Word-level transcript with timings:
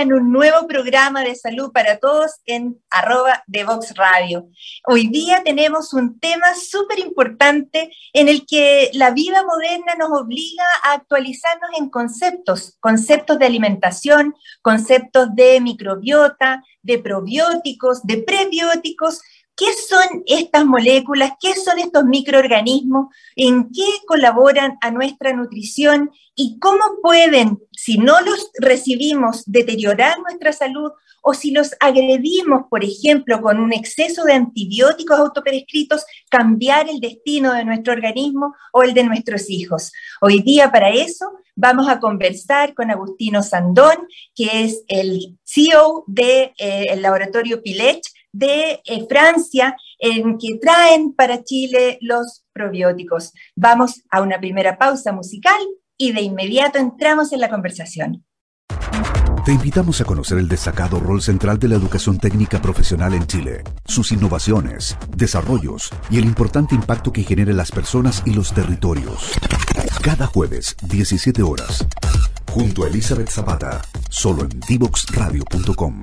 en 0.00 0.14
un 0.14 0.32
nuevo 0.32 0.66
programa 0.66 1.22
de 1.22 1.34
salud 1.34 1.72
para 1.72 1.98
todos 1.98 2.40
en 2.46 2.80
arroba 2.88 3.44
de 3.46 3.64
Vox 3.64 3.94
Radio? 3.94 4.48
Hoy 4.86 5.08
día 5.08 5.42
tenemos 5.44 5.92
un 5.92 6.18
tema 6.18 6.54
súper 6.54 6.98
importante 6.98 7.92
en 8.14 8.28
el 8.28 8.46
que 8.46 8.90
la 8.94 9.10
vida 9.10 9.44
moderna 9.44 9.94
nos 9.98 10.10
obliga 10.18 10.64
a 10.84 10.94
actualizarnos 10.94 11.70
en 11.78 11.90
conceptos, 11.90 12.78
conceptos 12.80 13.38
de 13.38 13.46
alimentación, 13.46 14.34
conceptos 14.62 15.34
de 15.34 15.60
microbiota, 15.60 16.64
de 16.82 16.98
probióticos, 16.98 18.02
de 18.04 18.22
prebióticos, 18.22 19.20
¿Qué 19.60 19.74
son 19.74 20.22
estas 20.24 20.64
moléculas? 20.64 21.32
¿Qué 21.38 21.52
son 21.52 21.78
estos 21.78 22.04
microorganismos? 22.04 23.08
¿En 23.36 23.70
qué 23.70 23.84
colaboran 24.06 24.78
a 24.80 24.90
nuestra 24.90 25.34
nutrición? 25.34 26.10
¿Y 26.34 26.58
cómo 26.58 26.80
pueden, 27.02 27.58
si 27.70 27.98
no 27.98 28.22
los 28.22 28.52
recibimos, 28.58 29.42
deteriorar 29.44 30.18
nuestra 30.20 30.54
salud? 30.54 30.92
O 31.20 31.34
si 31.34 31.50
los 31.50 31.74
agredimos, 31.78 32.62
por 32.70 32.82
ejemplo, 32.82 33.42
con 33.42 33.60
un 33.60 33.74
exceso 33.74 34.24
de 34.24 34.32
antibióticos 34.32 35.18
autoprescritos, 35.18 36.06
cambiar 36.30 36.88
el 36.88 36.98
destino 36.98 37.52
de 37.52 37.66
nuestro 37.66 37.92
organismo 37.92 38.54
o 38.72 38.82
el 38.82 38.94
de 38.94 39.04
nuestros 39.04 39.50
hijos. 39.50 39.92
Hoy 40.22 40.40
día 40.40 40.72
para 40.72 40.88
eso 40.88 41.32
vamos 41.54 41.86
a 41.90 42.00
conversar 42.00 42.72
con 42.72 42.90
Agustino 42.90 43.42
Sandón, 43.42 44.08
que 44.34 44.64
es 44.64 44.84
el 44.88 45.38
CEO 45.44 46.04
del 46.06 46.26
de, 46.26 46.54
eh, 46.56 46.96
laboratorio 46.96 47.62
Pilech, 47.62 48.00
de 48.32 48.80
eh, 48.84 49.06
Francia 49.08 49.76
en 49.98 50.38
que 50.38 50.58
traen 50.60 51.12
para 51.14 51.42
Chile 51.42 51.98
los 52.00 52.44
probióticos. 52.52 53.32
Vamos 53.56 54.02
a 54.10 54.22
una 54.22 54.38
primera 54.38 54.78
pausa 54.78 55.12
musical 55.12 55.60
y 55.96 56.12
de 56.12 56.22
inmediato 56.22 56.78
entramos 56.78 57.32
en 57.32 57.40
la 57.40 57.50
conversación. 57.50 58.24
Te 59.44 59.52
invitamos 59.52 60.00
a 60.00 60.04
conocer 60.04 60.38
el 60.38 60.48
destacado 60.48 61.00
rol 61.00 61.22
central 61.22 61.58
de 61.58 61.68
la 61.68 61.74
educación 61.74 62.18
técnica 62.18 62.60
profesional 62.60 63.14
en 63.14 63.26
Chile, 63.26 63.64
sus 63.86 64.12
innovaciones, 64.12 64.96
desarrollos 65.16 65.90
y 66.10 66.18
el 66.18 66.24
importante 66.24 66.74
impacto 66.74 67.10
que 67.10 67.22
genera 67.22 67.50
en 67.50 67.56
las 67.56 67.72
personas 67.72 68.22
y 68.26 68.34
los 68.34 68.52
territorios. 68.52 69.32
Cada 70.02 70.26
jueves, 70.26 70.76
17 70.82 71.42
horas, 71.42 71.86
junto 72.52 72.84
a 72.84 72.88
Elizabeth 72.88 73.30
Zapata, 73.30 73.80
solo 74.10 74.42
en 74.42 74.60
divoxradio.com. 74.68 76.02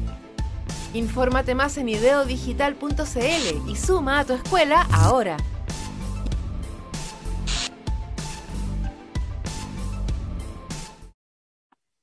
Infórmate 0.93 1.55
más 1.55 1.77
en 1.77 1.87
ideodigital.cl 1.87 3.69
y 3.69 3.75
suma 3.77 4.19
a 4.19 4.25
tu 4.25 4.33
escuela 4.33 4.85
ahora. 4.91 5.37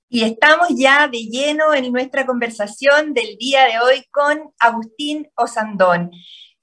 Y 0.09 0.23
estamos 0.23 0.69
ya 0.75 1.07
de 1.07 1.19
lleno 1.19 1.75
en 1.75 1.93
nuestra 1.93 2.25
conversación 2.25 3.13
del 3.13 3.37
día 3.37 3.67
de 3.67 3.79
hoy 3.79 4.05
con 4.11 4.55
Agustín 4.59 5.29
Osandón, 5.37 6.11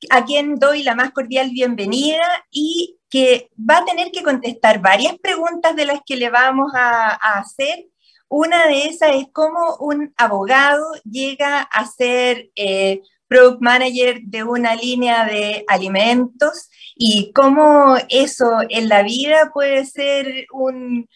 a 0.10 0.26
quien 0.26 0.56
doy 0.56 0.82
la 0.82 0.96
más 0.96 1.12
cordial 1.12 1.52
bienvenida 1.52 2.26
y 2.50 2.98
que 3.08 3.52
va 3.58 3.78
a 3.78 3.86
tener 3.86 4.10
que 4.12 4.24
contestar 4.24 4.82
varias 4.82 5.16
preguntas 5.20 5.76
de 5.76 5.86
las 5.86 6.00
que 6.04 6.16
le 6.16 6.32
vamos 6.32 6.72
a, 6.74 7.10
a 7.12 7.40
hacer 7.40 7.86
una 8.30 8.68
de 8.68 8.88
esas 8.88 9.16
es 9.16 9.28
cómo 9.32 9.78
un 9.80 10.14
abogado 10.18 10.86
llega 11.04 11.62
a 11.62 11.86
ser 11.86 12.50
eh, 12.56 13.02
product 13.28 13.62
manager 13.62 14.22
de 14.24 14.44
una 14.44 14.76
línea 14.76 15.26
de 15.26 15.64
alimentos 15.68 16.70
y 16.96 17.32
cómo 17.34 17.96
eso 18.10 18.46
en 18.70 18.90
la 18.90 19.04
vida 19.04 19.52
puede 19.54 19.86
ser 19.86 20.48
un, 20.52 21.08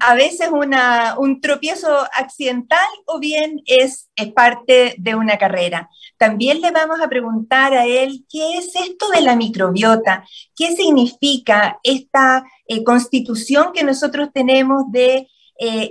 a 0.00 0.14
veces 0.14 0.50
un 0.50 1.40
tropiezo 1.40 2.06
accidental 2.16 2.86
o 3.06 3.18
bien 3.18 3.62
es, 3.66 4.10
parte 4.34 4.94
de 4.98 5.14
una 5.14 5.38
carrera. 5.38 5.88
También 6.18 6.60
le 6.60 6.70
vamos 6.70 7.00
a 7.00 7.08
preguntar 7.08 7.74
a 7.74 7.86
él 7.86 8.24
qué 8.28 8.58
es 8.58 8.76
esto 8.76 9.08
de 9.10 9.22
la 9.22 9.34
microbiota, 9.34 10.24
qué 10.54 10.76
significa 10.76 11.80
esta 11.82 12.44
eh, 12.66 12.84
constitución 12.84 13.72
que 13.72 13.82
nosotros 13.82 14.28
tenemos 14.32 14.84
de 14.92 15.28
eh, 15.64 15.90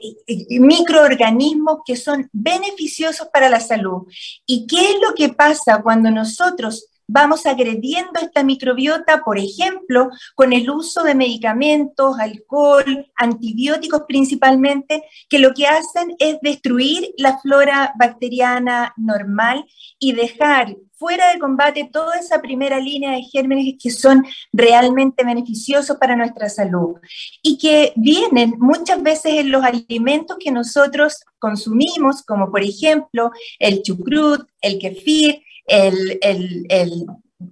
microorganismos 0.59 1.79
que 1.85 1.95
son 1.95 2.29
beneficiosos 2.33 3.29
para 3.31 3.49
la 3.49 3.61
salud. 3.61 4.03
¿Y 4.45 4.67
qué 4.67 4.81
es 4.81 4.95
lo 5.01 5.13
que 5.15 5.29
pasa 5.29 5.81
cuando 5.81 6.11
nosotros 6.11 6.87
vamos 7.11 7.45
agrediendo 7.45 8.19
esta 8.21 8.43
microbiota, 8.43 9.21
por 9.23 9.37
ejemplo, 9.37 10.09
con 10.33 10.53
el 10.53 10.69
uso 10.69 11.03
de 11.03 11.13
medicamentos, 11.13 12.17
alcohol, 12.17 13.11
antibióticos 13.15 14.03
principalmente, 14.07 15.03
que 15.29 15.39
lo 15.39 15.53
que 15.53 15.67
hacen 15.67 16.15
es 16.19 16.39
destruir 16.41 17.09
la 17.17 17.37
flora 17.39 17.93
bacteriana 17.99 18.93
normal 18.95 19.65
y 19.99 20.13
dejar 20.13 20.77
fuera 20.93 21.33
de 21.33 21.39
combate 21.39 21.89
toda 21.91 22.17
esa 22.19 22.41
primera 22.41 22.79
línea 22.79 23.11
de 23.11 23.23
gérmenes 23.23 23.73
que 23.81 23.89
son 23.89 24.23
realmente 24.53 25.25
beneficiosos 25.25 25.97
para 25.97 26.15
nuestra 26.15 26.47
salud 26.47 26.97
y 27.41 27.57
que 27.57 27.91
vienen 27.95 28.53
muchas 28.59 29.01
veces 29.01 29.33
en 29.33 29.51
los 29.51 29.63
alimentos 29.63 30.37
que 30.39 30.51
nosotros 30.51 31.25
consumimos, 31.39 32.21
como 32.21 32.51
por 32.51 32.61
ejemplo 32.61 33.31
el 33.57 33.81
chucrut, 33.81 34.47
el 34.61 34.77
kefir, 34.77 35.41
el, 35.71 36.19
el, 36.21 37.05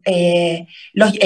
eh, 0.05 0.67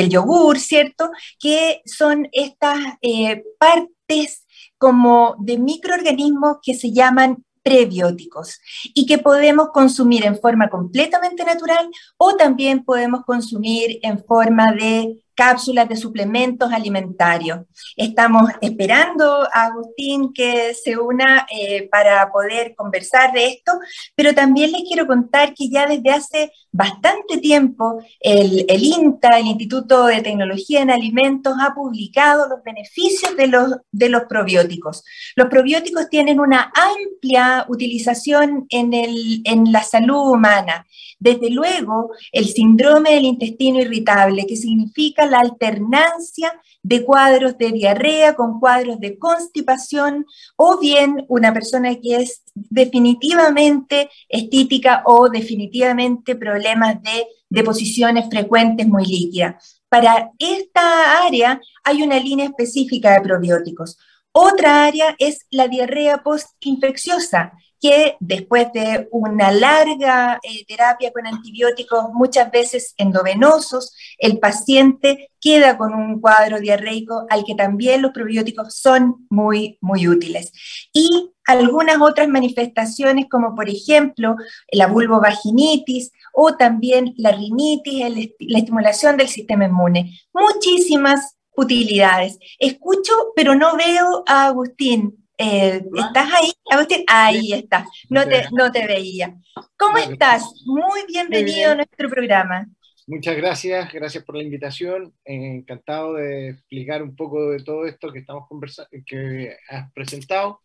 yogur, 0.10 0.60
¿cierto? 0.60 1.10
Que 1.40 1.82
son 1.86 2.28
estas 2.32 2.80
eh, 3.02 3.44
partes 3.58 4.46
como 4.78 5.36
de 5.40 5.58
microorganismos 5.58 6.58
que 6.62 6.74
se 6.74 6.92
llaman 6.92 7.44
prebióticos 7.64 8.60
y 8.94 9.06
que 9.06 9.18
podemos 9.18 9.70
consumir 9.70 10.26
en 10.26 10.38
forma 10.38 10.70
completamente 10.70 11.46
natural 11.46 11.90
o 12.18 12.36
también 12.36 12.84
podemos 12.84 13.24
consumir 13.26 14.00
en 14.04 14.24
forma 14.24 14.74
de 14.74 15.24
cápsulas 15.36 15.90
de 15.90 15.96
suplementos 15.96 16.72
alimentarios. 16.72 17.60
Estamos 17.96 18.52
esperando 18.62 19.48
a 19.54 19.66
Agustín 19.66 20.34
que 20.34 20.74
se 20.74 20.98
una 20.98 21.46
eh, 21.52 21.88
para 21.90 22.32
poder 22.32 22.76
conversar 22.76 23.34
de 23.34 23.48
esto, 23.48 23.74
pero 24.16 24.34
también 24.34 24.72
les 24.72 24.84
quiero 24.84 25.08
contar 25.08 25.54
que 25.54 25.70
ya 25.70 25.88
desde 25.88 26.12
hace 26.12 26.52
bastante 26.72 27.38
tiempo 27.38 28.04
el, 28.20 28.66
el 28.68 28.84
INTA, 28.84 29.38
el 29.38 29.48
Instituto 29.48 30.08
de 30.08 30.22
Tecnología 30.22 30.82
en 30.82 30.90
Alimentos, 30.90 31.54
ha 31.62 31.74
publicado 31.74 32.48
los 32.48 32.64
beneficios 32.64 33.36
de 33.38 33.48
los, 33.48 33.76
de 33.92 34.10
los 34.10 34.24
probióticos. 34.24 35.04
Los 35.36 35.48
probióticos 35.48 36.10
tienen 36.10 36.40
una 36.40 36.72
amplia 36.74 37.66
utilización 37.70 38.66
en, 38.70 38.94
el, 38.94 39.42
en 39.46 39.72
la 39.72 39.84
salud 39.84 40.32
humana. 40.32 40.86
Desde 41.20 41.50
luego, 41.50 42.12
el 42.32 42.48
síndrome 42.48 43.14
del 43.14 43.26
intestino 43.26 43.80
irritable, 43.80 44.46
que 44.46 44.58
significa 44.58 45.23
la 45.26 45.40
alternancia 45.40 46.60
de 46.82 47.04
cuadros 47.06 47.58
de 47.58 47.72
diarrea 47.72 48.36
con 48.36 48.60
cuadros 48.60 49.00
de 49.00 49.18
constipación 49.18 50.26
o 50.56 50.80
bien 50.80 51.26
una 51.30 51.54
persona 51.54 51.96
que 51.96 52.18
es 52.18 52.44
definitivamente 52.54 54.10
estítica 54.30 55.04
o 55.06 55.30
definitivamente 55.30 56.36
problemas 56.36 57.02
de 57.02 57.28
deposiciones 57.50 58.26
frecuentes 58.30 58.88
muy 58.88 59.06
líquidas. 59.06 59.82
Para 59.90 60.32
esta 60.40 61.26
área 61.26 61.62
hay 61.84 62.02
una 62.02 62.20
línea 62.20 62.48
específica 62.48 63.14
de 63.14 63.22
probióticos. 63.22 63.98
Otra 64.32 64.86
área 64.86 65.16
es 65.20 65.46
la 65.52 65.68
diarrea 65.68 66.24
postinfecciosa, 66.24 67.54
que 67.84 68.16
después 68.22 68.72
de 68.72 69.10
una 69.12 69.52
larga 69.52 70.40
eh, 70.42 70.64
terapia 70.66 71.12
con 71.12 71.28
antibióticos, 71.28 72.14
muchas 72.14 72.50
veces 72.50 72.94
endovenosos, 72.96 73.94
el 74.20 74.40
paciente 74.40 75.32
queda 75.42 75.78
con 75.78 75.94
un 75.94 76.22
cuadro 76.22 76.62
diarreico 76.62 77.26
al 77.30 77.44
que 77.44 77.56
también 77.56 78.02
los 78.02 78.14
probióticos 78.14 78.74
son 78.76 79.28
muy, 79.30 79.78
muy 79.82 80.08
útiles. 80.08 80.54
Y 80.94 81.34
algunas 81.46 82.00
otras 82.00 82.30
manifestaciones 82.30 83.26
como 83.30 83.54
por 83.54 83.68
ejemplo 83.70 84.38
la 84.72 84.88
vulvovaginitis 84.88 86.14
o 86.34 86.56
también 86.56 87.14
la 87.18 87.34
rinitis, 87.34 88.32
la 88.40 88.60
estimulación 88.60 89.18
del 89.18 89.28
sistema 89.28 89.66
inmune. 89.66 90.18
Muchísimas 90.34 91.36
utilidades. 91.58 92.40
Escucho, 92.60 93.12
pero 93.36 93.56
no 93.56 93.76
veo 93.76 94.24
a 94.26 94.46
Agustín. 94.46 95.23
Eh, 95.46 95.84
¿Estás 95.94 96.32
ahí, 96.34 96.54
Agustín? 96.70 97.04
Ahí 97.06 97.52
está. 97.52 97.86
No 98.10 98.26
te, 98.26 98.46
no 98.54 98.72
te 98.72 98.88
veía. 98.88 99.36
¿Cómo 99.78 99.98
estás? 99.98 100.42
Muy 100.66 101.02
bienvenido 101.06 101.72
a 101.72 101.76
nuestro 101.76 102.10
programa. 102.10 102.66
Muchas 103.08 103.36
gracias, 103.36 103.92
gracias 103.92 104.24
por 104.24 104.38
la 104.38 104.44
invitación. 104.44 105.14
encantado 105.26 106.14
de 106.14 106.52
explicar 106.52 107.04
un 107.04 107.14
poco 107.18 107.50
de 107.50 107.62
todo 107.62 107.86
esto 107.86 108.14
que 108.14 108.20
estamos 108.20 108.48
conversando, 108.48 108.90
que 109.06 109.58
has 109.68 109.92
presentado. 109.92 110.62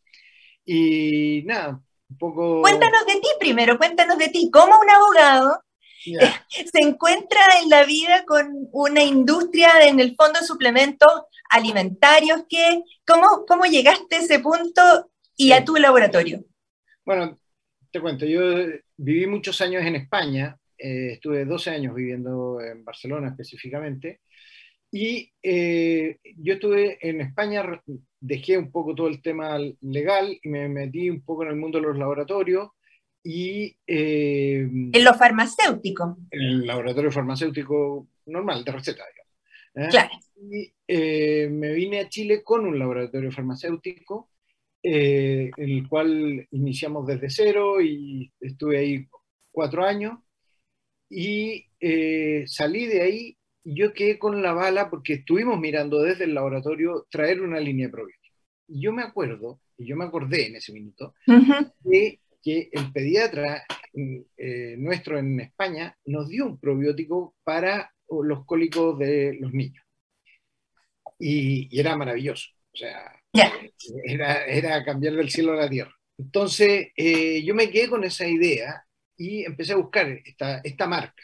Y 0.64 1.42
nada, 1.44 1.80
un 2.08 2.18
poco... 2.18 2.62
Cuéntanos 2.62 3.04
de 3.04 3.14
ti 3.14 3.28
primero, 3.40 3.78
cuéntanos 3.78 4.16
de 4.16 4.28
ti. 4.28 4.48
¿Cómo 4.52 4.78
un 4.78 4.90
abogado 4.90 5.60
se 6.04 6.80
encuentra 6.80 7.40
en 7.64 7.68
la 7.68 7.82
vida 7.82 8.24
con 8.24 8.68
una 8.70 9.02
industria 9.02 9.88
en 9.88 9.98
el 9.98 10.14
fondo 10.14 10.38
de 10.38 10.46
suplementos 10.46 11.10
alimentarios? 11.48 12.44
Que, 12.48 12.82
¿cómo, 13.06 13.44
¿Cómo 13.46 13.64
llegaste 13.64 14.16
a 14.16 14.20
ese 14.20 14.40
punto 14.40 15.10
y 15.36 15.52
a 15.52 15.64
tu 15.64 15.76
laboratorio? 15.76 16.44
Bueno, 17.04 17.38
te 17.90 18.00
cuento, 18.00 18.26
yo 18.26 18.40
viví 18.96 19.26
muchos 19.26 19.60
años 19.60 19.84
en 19.84 19.96
España, 19.96 20.58
eh, 20.76 21.12
estuve 21.12 21.44
12 21.44 21.70
años 21.70 21.94
viviendo 21.94 22.60
en 22.60 22.84
Barcelona 22.84 23.28
específicamente, 23.28 24.20
y 24.90 25.30
eh, 25.42 26.18
yo 26.36 26.54
estuve 26.54 26.98
en 27.06 27.20
España, 27.20 27.82
dejé 28.20 28.56
un 28.56 28.72
poco 28.72 28.94
todo 28.94 29.08
el 29.08 29.20
tema 29.20 29.58
legal 29.82 30.38
y 30.42 30.48
me 30.48 30.68
metí 30.68 31.10
un 31.10 31.22
poco 31.22 31.42
en 31.44 31.50
el 31.50 31.56
mundo 31.56 31.78
de 31.78 31.86
los 31.86 31.98
laboratorios. 31.98 32.70
Y, 33.22 33.76
eh, 33.86 34.60
en 34.62 35.04
lo 35.04 35.12
farmacéutico. 35.12 36.16
En 36.30 36.40
el 36.40 36.66
laboratorio 36.66 37.12
farmacéutico 37.12 38.08
normal, 38.26 38.64
de 38.64 38.72
receta. 38.72 39.04
¿Eh? 39.78 39.88
Claro. 39.90 40.10
Y 40.36 40.72
me 41.48 41.72
vine 41.72 42.00
a 42.00 42.08
Chile 42.08 42.42
con 42.42 42.66
un 42.66 42.78
laboratorio 42.78 43.32
farmacéutico, 43.32 44.30
en 44.82 45.52
el 45.56 45.88
cual 45.88 46.46
iniciamos 46.50 47.06
desde 47.06 47.30
cero 47.30 47.80
y 47.80 48.32
estuve 48.40 48.78
ahí 48.78 49.06
cuatro 49.50 49.84
años. 49.84 50.18
Y 51.10 51.66
salí 52.46 52.86
de 52.86 53.02
ahí 53.02 53.38
yo 53.74 53.92
quedé 53.92 54.18
con 54.18 54.42
la 54.42 54.52
bala 54.52 54.90
porque 54.90 55.14
estuvimos 55.14 55.58
mirando 55.58 56.02
desde 56.02 56.24
el 56.24 56.34
laboratorio 56.34 57.06
traer 57.10 57.40
una 57.40 57.60
línea 57.60 57.90
probiótica. 57.90 58.36
Y 58.66 58.82
yo 58.82 58.92
me 58.92 59.02
acuerdo, 59.02 59.60
y 59.76 59.86
yo 59.86 59.96
me 59.96 60.04
acordé 60.04 60.46
en 60.46 60.56
ese 60.56 60.72
minuto, 60.72 61.14
de 61.80 62.20
que 62.42 62.68
el 62.72 62.92
pediatra 62.92 63.64
eh, 64.36 64.76
nuestro 64.78 65.18
en 65.18 65.40
España 65.40 65.96
nos 66.04 66.28
dio 66.28 66.46
un 66.46 66.58
probiótico 66.58 67.34
para 67.44 67.92
los 68.10 68.44
cólicos 68.44 68.98
de 68.98 69.36
los 69.40 69.52
niños. 69.52 69.84
Y, 71.18 71.68
era 71.78 71.96
maravilloso. 71.96 72.48
O 72.72 72.76
sea, 72.76 73.12
era, 74.04 74.44
era, 74.46 74.84
cambiar 74.84 75.14
del 75.14 75.30
cielo 75.30 75.52
a 75.52 75.56
la 75.56 75.68
tierra. 75.68 75.94
Entonces, 76.16 76.88
eh, 76.96 77.42
yo 77.44 77.54
me 77.54 77.70
quedé 77.70 77.88
con 77.88 78.04
esa 78.04 78.26
idea 78.26 78.84
y 79.16 79.44
empecé 79.44 79.72
a 79.72 79.76
buscar 79.76 80.08
esta, 80.24 80.60
esta 80.64 80.86
marca 80.86 81.22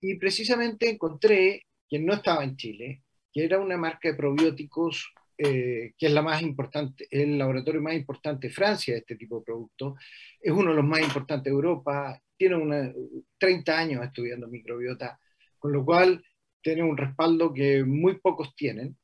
y 0.00 0.14
precisamente 0.16 0.88
encontré 0.88 1.66
que 1.88 1.98
no 1.98 2.14
estaba 2.14 2.44
en 2.44 2.56
Chile, 2.56 3.02
que 3.32 3.44
era 3.44 3.58
una 3.58 3.76
marca 3.76 4.08
de 4.08 4.14
probióticos 4.14 5.12
eh, 5.36 5.92
que 5.96 6.06
es 6.06 6.12
la 6.12 6.22
más 6.22 6.42
importante, 6.42 7.06
el 7.10 7.38
laboratorio 7.38 7.80
más 7.80 7.94
importante 7.94 8.48
de 8.48 8.54
Francia 8.54 8.94
de 8.94 9.00
este 9.00 9.16
tipo 9.16 9.38
de 9.38 9.44
productos, 9.44 9.94
es 10.40 10.52
uno 10.52 10.70
de 10.70 10.76
los 10.76 10.84
más 10.84 11.00
importantes 11.00 11.44
de 11.44 11.50
Europa, 11.50 12.20
tiene 12.36 12.56
una, 12.56 12.92
30 13.38 13.78
años 13.78 14.04
estudiando 14.04 14.48
microbiota, 14.48 15.18
con 15.58 15.72
lo 15.72 15.84
cual 15.84 16.22
tiene 16.62 16.82
un 16.82 16.96
respaldo 16.96 17.52
que 17.52 17.84
muy 17.84 18.18
pocos 18.18 18.54
tienen. 18.54 18.96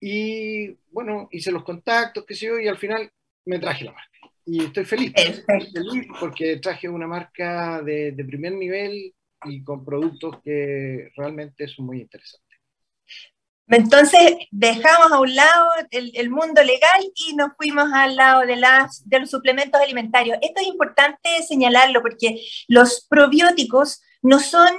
Y 0.00 0.70
bueno, 0.90 1.28
hice 1.30 1.50
los 1.50 1.64
contactos, 1.64 2.24
qué 2.26 2.34
sé 2.34 2.46
yo, 2.46 2.58
y 2.58 2.68
al 2.68 2.78
final 2.78 3.10
me 3.44 3.58
traje 3.58 3.84
la 3.84 3.92
marca. 3.92 4.10
Y 4.44 4.64
estoy 4.64 4.84
feliz, 4.84 5.12
estoy 5.16 5.72
feliz 5.72 6.06
porque 6.20 6.58
traje 6.58 6.88
una 6.88 7.06
marca 7.06 7.82
de, 7.82 8.12
de 8.12 8.24
primer 8.24 8.52
nivel 8.52 9.14
y 9.44 9.64
con 9.64 9.84
productos 9.84 10.40
que 10.42 11.10
realmente 11.16 11.66
son 11.66 11.86
muy 11.86 12.00
interesantes. 12.00 12.46
Entonces 13.68 14.36
dejamos 14.52 15.10
a 15.10 15.18
un 15.18 15.34
lado 15.34 15.68
el, 15.90 16.30
mundo 16.30 16.62
legal 16.62 17.00
y 17.16 17.34
nos 17.34 17.50
fuimos 17.56 17.88
al 17.92 18.14
lado 18.14 18.46
de, 18.46 18.56
las, 18.56 19.08
de 19.08 19.20
los 19.20 19.30
suplementos 19.30 19.80
alimentarios. 19.80 20.38
Esto 20.40 20.60
es 20.60 20.68
importante 20.68 21.42
señalarlo 21.42 22.00
porque 22.00 22.40
los 22.68 23.06
probióticos 23.08 24.02
no 24.22 24.38
son 24.38 24.72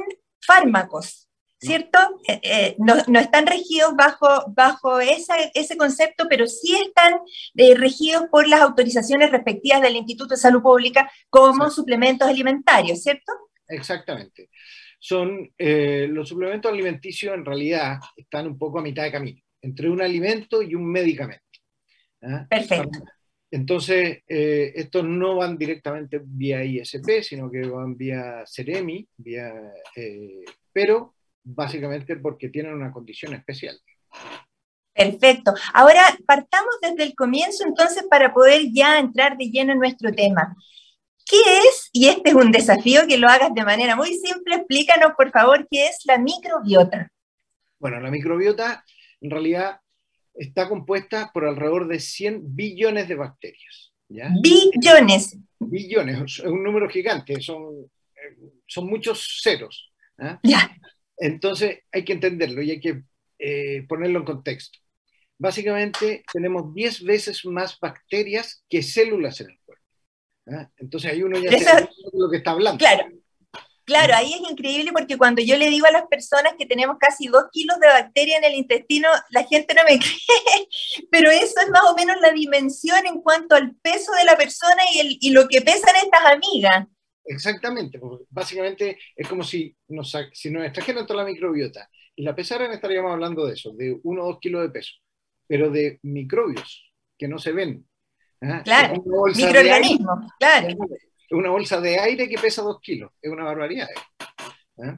fármacos, 0.48 1.28
¿cierto? 1.60 2.00
Eh, 2.28 2.40
eh, 2.42 2.76
no, 2.80 2.96
no, 3.08 3.20
están 3.20 3.46
regidos 3.46 3.94
bajo, 3.96 4.52
bajo 4.54 5.00
esa, 5.00 5.36
ese 5.54 5.76
concepto, 5.76 6.26
pero 6.30 6.48
sí 6.48 6.76
están 6.88 7.20
eh, 7.56 7.76
regidos 7.76 8.24
por 8.32 8.48
las 8.48 8.62
autorizaciones 8.62 9.32
respectivas 9.32 9.82
del 9.82 9.98
Instituto 9.98 10.30
de 10.36 10.38
Salud 10.38 10.62
Pública 10.62 11.12
como 11.30 11.70
suplementos 11.70 12.28
alimentarios, 12.28 13.04
¿cierto? 13.04 13.34
Exactamente. 13.68 14.50
Son, 15.00 15.52
los 15.58 16.28
suplementos 16.28 16.72
alimenticios 16.72 17.36
en 17.36 17.46
realidad 17.46 18.00
están 18.16 18.48
un 18.48 18.58
poco 18.58 18.80
a 18.80 18.82
mitad 18.82 19.04
de 19.04 19.12
camino, 19.12 19.42
entre 19.62 19.90
un 19.90 20.02
alimento 20.02 20.64
y 20.64 20.74
un 20.74 20.90
medicamento. 20.90 21.44
¿ah? 22.24 22.48
Perfecto. 22.50 23.00
Entonces, 23.50 24.24
eh, 24.28 24.74
estos 24.76 25.06
no 25.06 25.38
van 25.38 25.58
directamente 25.58 26.22
vía 26.24 26.64
ISP, 26.64 27.22
sino 27.24 27.50
que 27.50 27.62
van 27.62 27.96
vía 27.96 28.44
Ceremi, 28.46 29.08
vía, 29.16 29.54
eh, 29.96 30.44
pero 30.74 31.16
básicamente 31.44 32.18
porque 32.18 32.50
tienen 32.50 32.74
una 32.74 32.92
condición 32.92 33.34
especial. 33.34 33.80
Perfecto. 34.94 35.54
Ahora 35.74 36.02
partamos 36.26 36.76
desde 36.82 37.04
el 37.04 37.16
comienzo 37.16 37.64
entonces 37.66 38.04
para 38.10 38.34
poder 38.34 38.64
ya 38.74 39.00
entrar 39.00 39.38
de 39.38 39.46
lleno 39.46 39.72
en 39.72 39.80
nuestro 39.80 40.12
tema. 40.12 40.56
¿Qué 41.30 41.38
es, 41.38 41.90
y 41.94 42.08
este 42.08 42.30
es 42.30 42.36
un 42.36 42.52
desafío 42.52 43.02
que 43.08 43.18
lo 43.18 43.28
hagas 43.28 43.54
de 43.54 43.64
manera 43.64 43.96
muy 43.96 44.14
simple, 44.14 44.56
explícanos 44.56 45.12
por 45.16 45.30
favor 45.32 45.68
qué 45.70 45.88
es 45.88 46.00
la 46.06 46.18
microbiota? 46.18 47.12
Bueno, 47.80 48.00
la 48.00 48.10
microbiota 48.10 48.84
en 49.22 49.30
realidad 49.30 49.80
está 50.38 50.70
compuesta 50.70 51.32
por 51.34 51.46
alrededor 51.46 51.88
de 51.88 52.00
100 52.00 52.56
billones 52.56 53.08
de 53.08 53.16
bacterias. 53.16 53.94
Billones. 54.08 55.38
Billones, 55.60 56.22
es 56.22 56.40
un 56.40 56.64
número 56.64 56.88
gigante, 56.88 57.42
son, 57.42 57.90
son 58.66 58.88
muchos 58.88 59.42
ceros. 59.44 59.92
¿ah? 60.20 60.40
Ya. 60.44 60.78
Entonces 61.18 61.80
hay 61.92 62.06
que 62.06 62.14
entenderlo 62.14 62.62
y 62.62 62.72
hay 62.72 62.80
que 62.80 63.04
eh, 63.40 63.86
ponerlo 63.88 64.20
en 64.20 64.26
contexto. 64.26 64.80
Básicamente 65.38 66.24
tenemos 66.32 66.74
10 66.74 67.04
veces 67.04 67.46
más 67.46 67.80
bacterias 67.80 68.64
que 68.70 68.82
células 68.82 69.42
en 69.42 69.52
el 69.52 69.58
¿Ah? 70.50 70.70
Entonces 70.78 71.12
ahí 71.12 71.22
uno 71.24 71.38
ya 71.40 71.58
sabe 71.60 71.90
lo 72.14 72.30
que 72.30 72.38
está 72.38 72.52
hablando. 72.52 72.78
Claro. 72.78 73.06
Claro, 73.88 74.16
ahí 74.16 74.34
es 74.34 74.42
increíble 74.52 74.92
porque 74.92 75.18
cuando 75.18 75.42
yo 75.42 75.56
le 75.56 75.70
digo 75.70 75.86
a 75.88 75.92
las 75.92 76.08
personas 76.08 76.56
que 76.60 76.66
tenemos 76.66 76.98
casi 77.00 77.28
dos 77.28 77.46
kilos 77.54 77.80
de 77.80 77.88
bacteria 77.88 78.38
en 78.38 78.44
el 78.44 78.56
intestino, 78.56 79.08
la 79.30 79.46
gente 79.46 79.74
no 79.74 79.82
me 79.86 79.98
cree, 80.00 80.68
pero 81.10 81.32
eso 81.32 81.54
es 81.64 81.70
más 81.70 81.84
o 81.90 81.96
menos 81.96 82.18
la 82.20 82.34
dimensión 82.34 83.00
en 83.06 83.22
cuanto 83.22 83.56
al 83.56 83.76
peso 83.76 84.12
de 84.12 84.26
la 84.26 84.36
persona 84.36 84.82
y, 84.94 85.00
el, 85.00 85.18
y 85.22 85.30
lo 85.30 85.48
que 85.48 85.62
pesan 85.62 85.96
estas 86.04 86.26
amigas. 86.26 86.86
Exactamente, 87.24 87.98
básicamente 88.30 89.00
es 89.16 89.26
como 89.26 89.46
si 89.46 89.74
nos, 89.88 90.14
si 90.34 90.50
nos 90.50 90.66
extrajeran 90.66 91.08
toda 91.08 91.24
la 91.24 91.30
microbiota 91.30 91.90
y 92.14 92.24
la 92.24 92.36
pesaran, 92.36 92.72
estaríamos 92.72 93.14
hablando 93.14 93.46
de 93.46 93.54
eso, 93.54 93.72
de 93.72 93.98
uno 94.04 94.24
o 94.24 94.28
dos 94.28 94.40
kilos 94.42 94.64
de 94.64 94.70
peso, 94.70 94.96
pero 95.48 95.72
de 95.72 95.98
microbios 96.04 96.92
que 97.18 97.30
no 97.30 97.40
se 97.40 97.54
ven, 97.54 97.88
Claro, 98.40 99.04
microorganismos, 99.36 100.32
claro. 100.40 100.68
Una 101.32 101.50
bolsa 101.50 101.82
de 101.82 102.00
aire 102.00 102.30
que 102.30 102.38
pesa 102.38 102.62
dos 102.62 102.80
kilos, 102.82 103.12
es 103.22 103.32
una 103.32 103.44
barbaridad. 103.44 103.88
¿eh? 104.78 104.98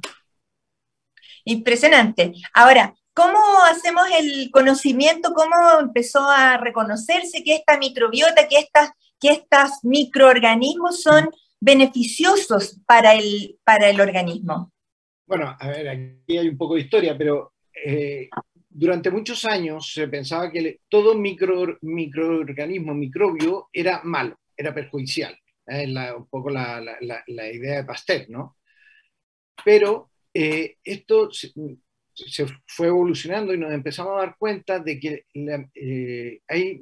Impresionante. 1.46 2.34
Ahora, 2.54 2.94
¿cómo 3.14 3.40
hacemos 3.70 4.04
el 4.20 4.50
conocimiento? 4.52 5.34
¿Cómo 5.34 5.56
empezó 5.80 6.30
a 6.30 6.58
reconocerse 6.58 7.44
que 7.44 7.56
esta 7.56 7.78
microbiota, 7.78 8.48
que 8.48 8.58
estas, 8.58 8.92
que 9.20 9.30
estos 9.30 9.84
microorganismos 9.84 11.02
son 11.02 11.30
beneficiosos 11.60 12.80
para 12.86 13.14
el, 13.14 13.58
para 13.64 13.90
el 13.90 14.00
organismo? 14.00 14.72
Bueno, 15.26 15.56
a 15.60 15.68
ver, 15.68 15.90
aquí 15.90 16.38
hay 16.38 16.50
un 16.50 16.58
poco 16.58 16.76
de 16.76 16.82
historia, 16.82 17.18
pero 17.18 17.54
eh, 17.86 18.30
durante 18.70 19.12
muchos 19.12 19.46
años 19.46 19.92
se 19.94 20.08
pensaba 20.08 20.52
que 20.52 20.82
todo 20.88 21.16
micro, 21.16 21.78
microorganismo, 21.82 22.94
microbio, 22.94 23.70
era 23.74 24.02
malo, 24.04 24.38
era 24.56 24.74
perjudicial. 24.74 25.38
Es 25.70 25.88
un 26.16 26.28
poco 26.28 26.50
la, 26.50 26.98
idea 27.28 27.78
de 27.78 27.84
Pasteur, 27.86 28.30
¿no? 28.30 28.58
Pero 29.64 30.12
eh, 30.34 30.78
esto 30.84 31.30
se, 31.32 31.52
fue 32.66 32.88
evolucionando 32.88 33.54
y 33.54 33.58
nos 33.58 33.72
empezamos 33.72 34.14
a 34.14 34.26
dar 34.26 34.36
cuenta 34.38 34.80
de 34.80 35.00
que 35.00 35.26
eh, 35.34 36.42
hay 36.48 36.82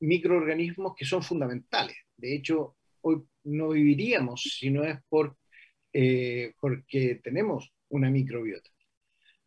microorganismos 0.00 0.94
que 0.96 1.04
son 1.04 1.22
fundamentales. 1.22 1.96
De 2.16 2.34
hecho, 2.34 2.76
hoy 3.02 3.22
no 3.44 3.70
viviríamos 3.70 4.42
si 4.42 4.70
no 4.70 4.84
es 4.84 4.98
por, 5.08 5.36
eh, 5.92 6.54
porque 6.60 7.20
tenemos 7.22 7.72
una 7.90 8.10
microbiota. 8.10 8.70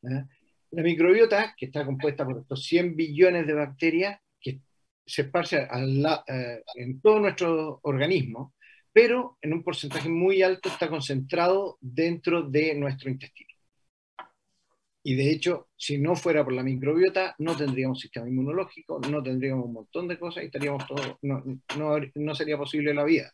¿eh? 0.03 0.23
La 0.71 0.83
microbiota, 0.83 1.55
que 1.57 1.67
está 1.67 1.85
compuesta 1.85 2.25
por 2.25 2.39
estos 2.39 2.63
100 2.65 2.95
billones 2.95 3.47
de 3.47 3.53
bacterias, 3.53 4.19
que 4.39 4.61
se 5.05 5.23
esparce 5.23 5.67
eh, 6.27 6.63
en 6.75 7.01
todo 7.01 7.19
nuestro 7.19 7.79
organismo, 7.83 8.55
pero 8.97 9.37
en 9.43 9.53
un 9.53 9.61
porcentaje 9.61 10.09
muy 10.09 10.41
alto 10.41 10.69
está 10.69 10.89
concentrado 10.89 11.77
dentro 11.79 12.41
de 12.41 12.73
nuestro 12.73 13.11
intestino. 13.11 13.51
Y 15.03 15.13
de 15.13 15.29
hecho, 15.29 15.67
si 15.77 15.99
no 15.99 16.15
fuera 16.15 16.43
por 16.43 16.53
la 16.53 16.63
microbiota, 16.63 17.35
no 17.37 17.55
tendríamos 17.55 17.99
sistema 17.99 18.27
inmunológico, 18.27 18.99
no 19.01 19.21
tendríamos 19.21 19.65
un 19.65 19.73
montón 19.73 20.07
de 20.07 20.17
cosas 20.17 20.41
y 20.41 20.45
estaríamos 20.47 20.87
todo, 20.87 21.19
no, 21.21 21.43
no, 21.77 21.99
no 22.15 22.33
sería 22.33 22.57
posible 22.57 22.91
la 22.91 23.03
vida. 23.03 23.31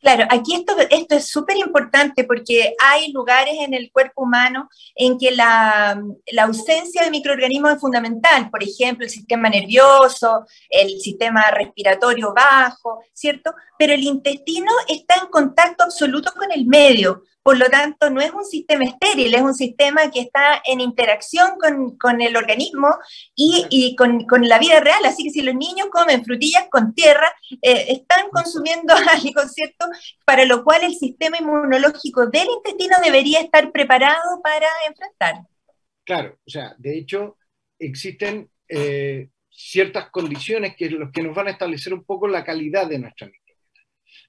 Claro, 0.00 0.26
aquí 0.30 0.54
esto, 0.54 0.76
esto 0.90 1.16
es 1.16 1.28
súper 1.28 1.56
importante 1.56 2.22
porque 2.22 2.74
hay 2.78 3.10
lugares 3.10 3.54
en 3.58 3.74
el 3.74 3.90
cuerpo 3.90 4.22
humano 4.22 4.68
en 4.94 5.18
que 5.18 5.32
la, 5.32 6.00
la, 6.30 6.42
ausencia 6.44 7.02
de 7.02 7.10
microorganismos 7.10 7.72
es 7.72 7.80
fundamental, 7.80 8.48
por 8.48 8.62
ejemplo, 8.62 9.04
el 9.04 9.10
sistema 9.10 9.48
nervioso, 9.48 10.46
el 10.70 11.00
sistema 11.00 11.50
respiratorio 11.50 12.32
bajo, 12.32 13.02
¿cierto? 13.12 13.52
Pero 13.76 13.92
el 13.92 14.04
intestino 14.04 14.70
está 14.86 15.16
en 15.16 15.30
contacto 15.30 15.57
absoluto 15.88 16.32
con 16.36 16.52
el 16.52 16.66
medio, 16.66 17.22
por 17.48 17.56
lo 17.56 17.70
tanto, 17.70 18.10
no 18.10 18.20
es 18.20 18.30
un 18.30 18.44
sistema 18.44 18.84
estéril, 18.84 19.34
es 19.34 19.40
un 19.40 19.54
sistema 19.54 20.10
que 20.10 20.20
está 20.20 20.60
en 20.66 20.82
interacción 20.82 21.52
con, 21.98 22.20
el 22.20 22.36
organismo 22.36 22.88
y, 23.34 23.96
con, 23.96 24.26
la 24.46 24.58
vida 24.58 24.80
real. 24.80 25.02
Así 25.06 25.24
que 25.24 25.30
si 25.30 25.40
los 25.40 25.54
niños 25.54 25.88
comen 25.90 26.26
frutillas 26.26 26.66
con 26.70 26.92
tierra, 26.92 27.32
eh, 27.62 27.86
están 27.88 28.28
consumiendo 28.30 28.92
algo, 29.12 29.40
¿cierto? 29.48 29.86
Para 30.26 30.44
lo 30.44 30.62
cual 30.62 30.82
el 30.82 30.94
sistema 30.94 31.38
inmunológico 31.38 32.26
del 32.26 32.48
intestino 32.54 32.98
debería 33.02 33.40
estar 33.40 33.72
preparado 33.72 34.42
para 34.42 34.66
enfrentar. 34.86 35.46
Claro, 36.04 36.38
o 36.46 36.50
sea, 36.50 36.74
de 36.76 36.98
hecho, 36.98 37.38
existen 37.78 38.50
eh, 38.68 39.30
ciertas 39.48 40.10
condiciones 40.10 40.76
que, 40.76 40.90
los 40.90 41.10
que 41.10 41.22
nos 41.22 41.34
van 41.34 41.46
a 41.46 41.52
establecer 41.52 41.94
un 41.94 42.04
poco 42.04 42.28
la 42.28 42.44
calidad 42.44 42.86
de 42.86 42.98
nuestra 42.98 43.28
vida. 43.28 43.47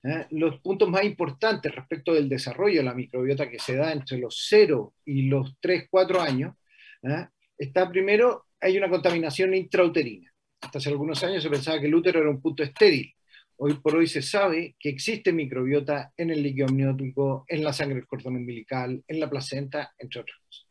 ¿Eh? 0.03 0.27
los 0.31 0.59
puntos 0.59 0.89
más 0.89 1.03
importantes 1.03 1.73
respecto 1.73 2.13
del 2.13 2.29
desarrollo 2.29 2.77
de 2.77 2.83
la 2.83 2.93
microbiota 2.93 3.49
que 3.49 3.59
se 3.59 3.75
da 3.75 3.91
entre 3.91 4.17
los 4.17 4.45
0 4.49 4.93
y 5.05 5.23
los 5.23 5.55
3, 5.59 5.87
4 5.89 6.21
años, 6.21 6.55
¿eh? 7.03 7.27
está 7.57 7.89
primero, 7.89 8.47
hay 8.59 8.77
una 8.77 8.89
contaminación 8.89 9.53
intrauterina. 9.53 10.31
Hasta 10.61 10.79
hace 10.79 10.89
algunos 10.89 11.23
años 11.23 11.41
se 11.41 11.49
pensaba 11.49 11.79
que 11.79 11.87
el 11.87 11.95
útero 11.95 12.19
era 12.19 12.29
un 12.29 12.41
punto 12.41 12.63
estéril. 12.63 13.13
Hoy 13.57 13.73
por 13.75 13.95
hoy 13.95 14.07
se 14.07 14.21
sabe 14.21 14.75
que 14.79 14.89
existe 14.89 15.33
microbiota 15.33 16.13
en 16.15 16.29
el 16.29 16.41
líquido 16.41 16.67
amniótico, 16.67 17.45
en 17.47 17.63
la 17.63 17.73
sangre 17.73 17.95
del 17.95 18.07
cordón 18.07 18.37
umbilical, 18.37 19.03
en 19.05 19.19
la 19.19 19.29
placenta, 19.29 19.93
entre 19.97 20.21
otras 20.21 20.37
cosas. 20.45 20.67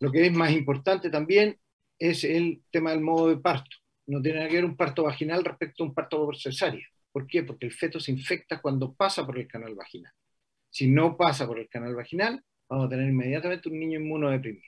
Lo 0.00 0.10
que 0.10 0.26
es 0.26 0.32
más 0.32 0.52
importante 0.52 1.10
también 1.10 1.58
es 1.98 2.24
el 2.24 2.62
tema 2.70 2.90
del 2.90 3.00
modo 3.00 3.28
de 3.28 3.36
parto. 3.36 3.76
No 4.06 4.22
tiene 4.22 4.38
nada 4.38 4.48
que 4.48 4.56
ver 4.56 4.64
un 4.64 4.76
parto 4.76 5.02
vaginal 5.02 5.44
respecto 5.44 5.82
a 5.82 5.86
un 5.86 5.94
parto 5.94 6.24
por 6.24 6.38
cesárea. 6.38 6.86
¿Por 7.12 7.26
qué? 7.26 7.42
Porque 7.42 7.66
el 7.66 7.72
feto 7.72 8.00
se 8.00 8.12
infecta 8.12 8.60
cuando 8.60 8.94
pasa 8.94 9.24
por 9.24 9.38
el 9.38 9.48
canal 9.48 9.74
vaginal. 9.74 10.12
Si 10.70 10.86
no 10.86 11.16
pasa 11.16 11.46
por 11.46 11.58
el 11.58 11.68
canal 11.68 11.94
vaginal, 11.94 12.42
vamos 12.68 12.86
a 12.86 12.88
tener 12.90 13.08
inmediatamente 13.08 13.68
un 13.68 13.78
niño 13.78 13.98
inmunodeprimido. 14.00 14.64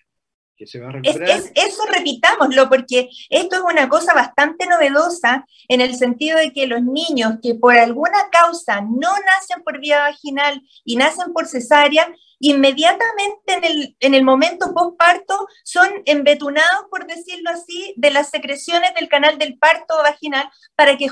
Que 0.57 0.67
se 0.67 0.79
va 0.79 0.91
a 0.91 0.93
recuperar. 0.93 1.41
eso 1.55 1.87
repitámoslo, 1.91 2.69
porque 2.69 3.09
esto 3.31 3.57
es 3.57 3.63
una 3.63 3.89
cosa 3.89 4.13
bastante 4.13 4.67
novedosa 4.67 5.47
en 5.69 5.81
el 5.81 5.95
sentido 5.95 6.39
de 6.39 6.53
que 6.53 6.67
los 6.67 6.83
niños 6.83 7.39
que 7.43 7.55
por 7.55 7.79
alguna 7.79 8.29
causa 8.31 8.83
no 8.83 9.11
nacen 9.25 9.63
por 9.65 9.81
vía 9.81 10.01
vaginal 10.01 10.61
y 10.85 10.97
nacen 10.97 11.33
por 11.33 11.47
cesárea, 11.47 12.15
inmediatamente 12.41 13.55
en 13.55 13.65
el, 13.65 13.97
en 14.01 14.15
el 14.15 14.23
momento 14.23 14.75
postparto 14.75 15.47
son 15.65 15.89
embetunados, 16.05 16.87
por 16.91 17.07
decirlo 17.07 17.51
así, 17.51 17.95
de 17.97 18.11
las 18.11 18.29
secreciones 18.29 18.93
del 18.95 19.09
canal 19.09 19.39
del 19.39 19.59
parto 19.59 19.97
vaginal 20.03 20.51
para 20.75 20.99
que 20.99 21.09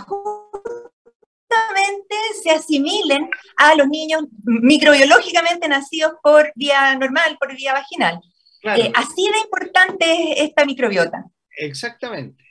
se 2.42 2.50
asimilen 2.50 3.28
a 3.56 3.74
los 3.74 3.88
niños 3.88 4.24
microbiológicamente 4.44 5.68
nacidos 5.68 6.12
por 6.22 6.52
vía 6.54 6.94
normal, 6.96 7.36
por 7.38 7.54
vía 7.56 7.72
vaginal. 7.72 8.20
Eh, 8.62 8.92
así 8.94 9.28
de 9.32 9.38
importante 9.44 10.32
es 10.32 10.48
esta 10.48 10.64
microbiota. 10.64 11.24
Exactamente. 11.56 12.44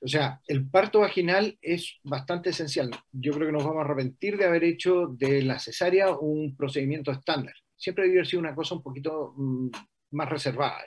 O 0.00 0.08
sea, 0.08 0.40
el 0.46 0.68
parto 0.68 1.00
vaginal 1.00 1.58
es 1.62 1.98
bastante 2.02 2.50
esencial. 2.50 2.90
Yo 3.12 3.32
creo 3.32 3.46
que 3.46 3.52
nos 3.52 3.64
vamos 3.64 3.82
a 3.82 3.84
arrepentir 3.84 4.36
de 4.36 4.44
haber 4.44 4.64
hecho 4.64 5.06
de 5.08 5.42
la 5.42 5.58
cesárea 5.58 6.10
un 6.10 6.54
procedimiento 6.56 7.10
estándar. 7.10 7.54
Siempre 7.76 8.04
debería 8.04 8.24
ser 8.24 8.38
una 8.38 8.54
cosa 8.54 8.74
un 8.74 8.82
poquito 8.82 9.34
mm, 9.36 9.68
más 10.12 10.28
reservada. 10.28 10.78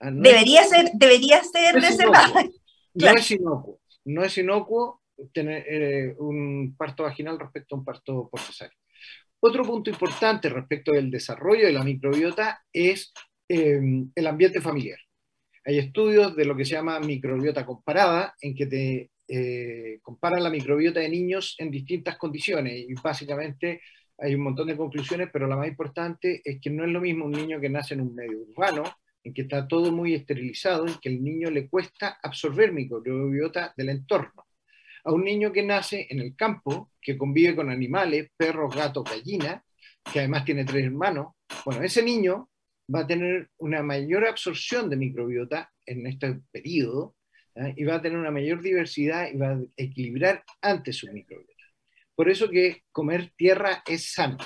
Ah, 0.00 0.10
debería, 0.12 0.64
ser, 0.64 0.90
debería 0.94 1.42
ser 1.42 1.74
reservada. 1.74 2.44
No 2.92 3.10
es 3.10 3.30
inocuo. 3.30 3.80
No 4.04 4.24
es 4.24 4.36
inocuo 4.36 4.99
tener 5.32 5.64
eh, 5.68 6.14
un 6.18 6.74
parto 6.76 7.04
vaginal 7.04 7.38
respecto 7.38 7.74
a 7.74 7.78
un 7.78 7.84
parto 7.84 8.28
por 8.30 8.40
cesárea. 8.40 8.76
Otro 9.40 9.64
punto 9.64 9.90
importante 9.90 10.48
respecto 10.50 10.92
del 10.92 11.10
desarrollo 11.10 11.66
de 11.66 11.72
la 11.72 11.82
microbiota 11.82 12.62
es 12.72 13.12
em, 13.48 14.10
el 14.14 14.26
ambiente 14.26 14.60
familiar. 14.60 14.98
Hay 15.64 15.78
estudios 15.78 16.36
de 16.36 16.44
lo 16.44 16.56
que 16.56 16.64
se 16.64 16.72
llama 16.72 17.00
microbiota 17.00 17.64
comparada, 17.64 18.34
en 18.40 18.54
que 18.54 18.66
te 18.66 19.10
eh, 19.28 19.98
comparan 20.02 20.42
la 20.42 20.50
microbiota 20.50 21.00
de 21.00 21.08
niños 21.08 21.54
en 21.58 21.70
distintas 21.70 22.18
condiciones 22.18 22.84
y 22.88 22.94
básicamente 23.02 23.80
hay 24.18 24.34
un 24.34 24.42
montón 24.42 24.68
de 24.68 24.76
conclusiones, 24.76 25.30
pero 25.32 25.46
la 25.46 25.56
más 25.56 25.68
importante 25.68 26.42
es 26.44 26.60
que 26.60 26.68
no 26.70 26.84
es 26.84 26.90
lo 26.90 27.00
mismo 27.00 27.24
un 27.24 27.32
niño 27.32 27.60
que 27.60 27.70
nace 27.70 27.94
en 27.94 28.02
un 28.02 28.14
medio 28.14 28.40
urbano, 28.40 28.84
en 29.24 29.32
que 29.32 29.42
está 29.42 29.66
todo 29.66 29.92
muy 29.92 30.14
esterilizado, 30.14 30.86
en 30.86 30.94
que 31.00 31.08
el 31.08 31.22
niño 31.22 31.50
le 31.50 31.68
cuesta 31.68 32.18
absorber 32.22 32.72
microbiota 32.72 33.72
del 33.76 33.90
entorno 33.90 34.44
a 35.04 35.12
un 35.12 35.24
niño 35.24 35.52
que 35.52 35.62
nace 35.62 36.06
en 36.10 36.20
el 36.20 36.36
campo, 36.36 36.90
que 37.00 37.16
convive 37.16 37.56
con 37.56 37.70
animales, 37.70 38.30
perros, 38.36 38.74
gatos, 38.74 39.04
gallinas, 39.04 39.62
que 40.12 40.20
además 40.20 40.44
tiene 40.44 40.64
tres 40.64 40.86
hermanos, 40.86 41.34
bueno, 41.64 41.82
ese 41.82 42.02
niño 42.02 42.48
va 42.92 43.00
a 43.00 43.06
tener 43.06 43.48
una 43.58 43.82
mayor 43.82 44.26
absorción 44.26 44.90
de 44.90 44.96
microbiota 44.96 45.70
en 45.86 46.06
este 46.06 46.40
periodo 46.50 47.14
¿eh? 47.54 47.74
y 47.76 47.84
va 47.84 47.96
a 47.96 48.02
tener 48.02 48.18
una 48.18 48.30
mayor 48.30 48.62
diversidad 48.62 49.28
y 49.32 49.36
va 49.36 49.52
a 49.52 49.60
equilibrar 49.76 50.44
antes 50.60 50.96
su 50.96 51.12
microbiota. 51.12 51.50
Por 52.14 52.28
eso 52.28 52.48
que 52.48 52.82
comer 52.92 53.32
tierra 53.36 53.82
es 53.86 54.12
sano. 54.12 54.38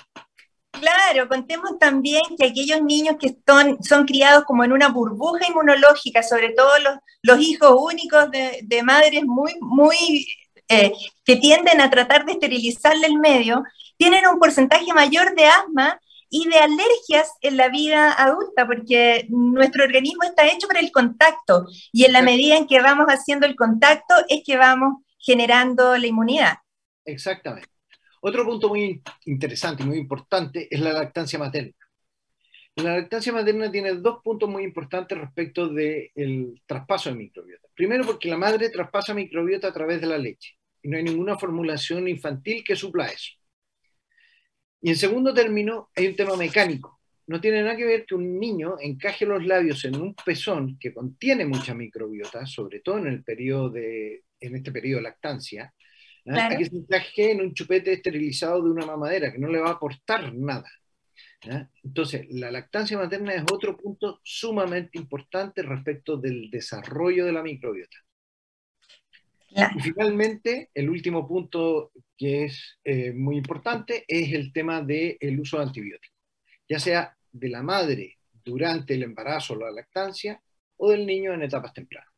Claro, 0.71 1.29
contemos 1.29 1.79
también 1.79 2.23
que 2.37 2.47
aquellos 2.47 2.83
niños 2.83 3.17
que 3.19 3.37
son, 3.47 3.83
son 3.83 4.05
criados 4.05 4.45
como 4.45 4.65
en 4.65 4.73
una 4.73 4.89
burbuja 4.89 5.49
inmunológica, 5.49 6.23
sobre 6.23 6.51
todo 6.51 6.79
los, 6.81 6.99
los 7.23 7.41
hijos 7.41 7.77
únicos 7.79 8.31
de, 8.31 8.61
de 8.63 8.83
madres 8.83 9.25
muy, 9.25 9.53
muy 9.61 10.27
eh, 10.69 10.93
que 11.25 11.37
tienden 11.37 11.81
a 11.81 11.91
tratar 11.91 12.25
de 12.25 12.33
esterilizarle 12.33 13.07
el 13.07 13.19
medio, 13.19 13.63
tienen 13.97 14.27
un 14.27 14.39
porcentaje 14.39 14.93
mayor 14.93 15.35
de 15.35 15.47
asma 15.47 16.01
y 16.31 16.49
de 16.49 16.59
alergias 16.59 17.33
en 17.43 17.57
la 17.57 17.69
vida 17.69 18.13
adulta, 18.13 18.67
porque 18.67 19.27
nuestro 19.29 19.85
organismo 19.85 20.25
está 20.25 20.47
hecho 20.47 20.67
para 20.67 20.81
el 20.81 20.91
contacto 20.91 21.67
y 21.93 22.05
en 22.05 22.13
la 22.13 22.23
medida 22.23 22.57
en 22.57 22.67
que 22.67 22.81
vamos 22.81 23.07
haciendo 23.07 23.47
el 23.47 23.55
contacto 23.55 24.15
es 24.29 24.43
que 24.45 24.57
vamos 24.57 25.03
generando 25.19 25.97
la 25.97 26.07
inmunidad. 26.07 26.57
Exactamente. 27.05 27.69
Otro 28.21 28.45
punto 28.45 28.69
muy 28.69 29.03
interesante 29.27 29.83
y 29.83 29.87
muy 29.87 29.99
importante 29.99 30.67
es 30.71 30.81
la 30.81 30.93
lactancia 30.93 31.39
materna. 31.39 31.73
La 32.77 32.97
lactancia 32.97 33.33
materna 33.33 33.71
tiene 33.71 33.93
dos 33.95 34.21
puntos 34.23 34.49
muy 34.49 34.65
importantes 34.65 35.17
respecto 35.17 35.69
del 35.69 36.61
traspaso 36.67 37.11
de 37.11 37.17
microbiota. 37.17 37.69
Primero, 37.75 38.05
porque 38.05 38.29
la 38.29 38.37
madre 38.37 38.69
traspasa 38.69 39.15
microbiota 39.15 39.69
a 39.69 39.73
través 39.73 40.01
de 40.01 40.09
la 40.09 40.19
leche 40.19 40.57
y 40.83 40.89
no 40.89 40.97
hay 40.97 41.05
ninguna 41.05 41.39
formulación 41.39 42.09
infantil 42.09 42.65
que 42.65 42.75
supla 42.75 43.07
eso. 43.07 43.33
Y 44.83 44.91
en 44.91 44.97
segundo 44.97 45.33
término, 45.33 45.91
hay 45.95 46.09
un 46.09 46.17
tema 46.17 46.37
mecánico. 46.37 47.01
No 47.27 47.41
tiene 47.41 47.63
nada 47.63 47.77
que 47.77 47.87
ver 47.87 48.05
que 48.05 48.17
un 48.17 48.39
niño 48.39 48.75
encaje 48.79 49.25
los 49.25 49.47
labios 49.47 49.83
en 49.87 49.97
un 49.97 50.15
pezón 50.15 50.77
que 50.79 50.93
contiene 50.93 51.47
mucha 51.47 51.75
microbiota, 51.75 52.45
sobre 52.45 52.81
todo 52.81 52.99
en, 52.99 53.07
el 53.07 53.25
periodo 53.25 53.71
de, 53.71 54.25
en 54.41 54.57
este 54.57 54.73
periodo 54.73 54.99
de 54.99 55.05
lactancia, 55.05 55.73
¿ah? 56.29 56.55
que 56.59 56.67
se 56.67 56.77
encaje 56.77 57.31
en 57.31 57.41
un 57.41 57.55
chupete 57.55 57.95
esterilizado 57.95 58.63
de 58.63 58.71
una 58.71 58.85
mamadera, 58.85 59.33
que 59.33 59.39
no 59.39 59.49
le 59.49 59.61
va 59.61 59.69
a 59.69 59.75
aportar 59.75 60.35
nada. 60.35 60.71
Entonces, 61.83 62.27
la 62.31 62.51
lactancia 62.51 62.97
materna 62.97 63.35
es 63.35 63.43
otro 63.51 63.77
punto 63.77 64.21
sumamente 64.23 64.99
importante 64.99 65.63
respecto 65.63 66.17
del 66.17 66.51
desarrollo 66.51 67.27
de 67.27 67.33
la 67.33 67.43
microbiota. 67.43 67.97
Y 69.77 69.81
finalmente, 69.81 70.71
el 70.75 70.91
último 70.91 71.29
punto 71.29 71.93
que 72.17 72.45
es 72.45 72.79
eh, 72.83 73.13
muy 73.13 73.37
importante 73.37 74.05
es 74.09 74.33
el 74.33 74.53
tema 74.53 74.83
del 74.83 75.39
uso 75.39 75.59
de 75.59 75.65
antibióticos, 75.65 76.17
ya 76.69 76.81
sea 76.81 77.17
de 77.31 77.49
la 77.49 77.63
madre 77.63 78.19
durante 78.45 78.95
el 78.95 79.05
embarazo 79.05 79.55
o 79.55 79.59
la 79.59 79.71
lactancia 79.71 80.43
o 80.77 80.91
del 80.91 81.07
niño 81.07 81.33
en 81.33 81.43
etapas 81.43 81.73
tempranas. 81.73 82.13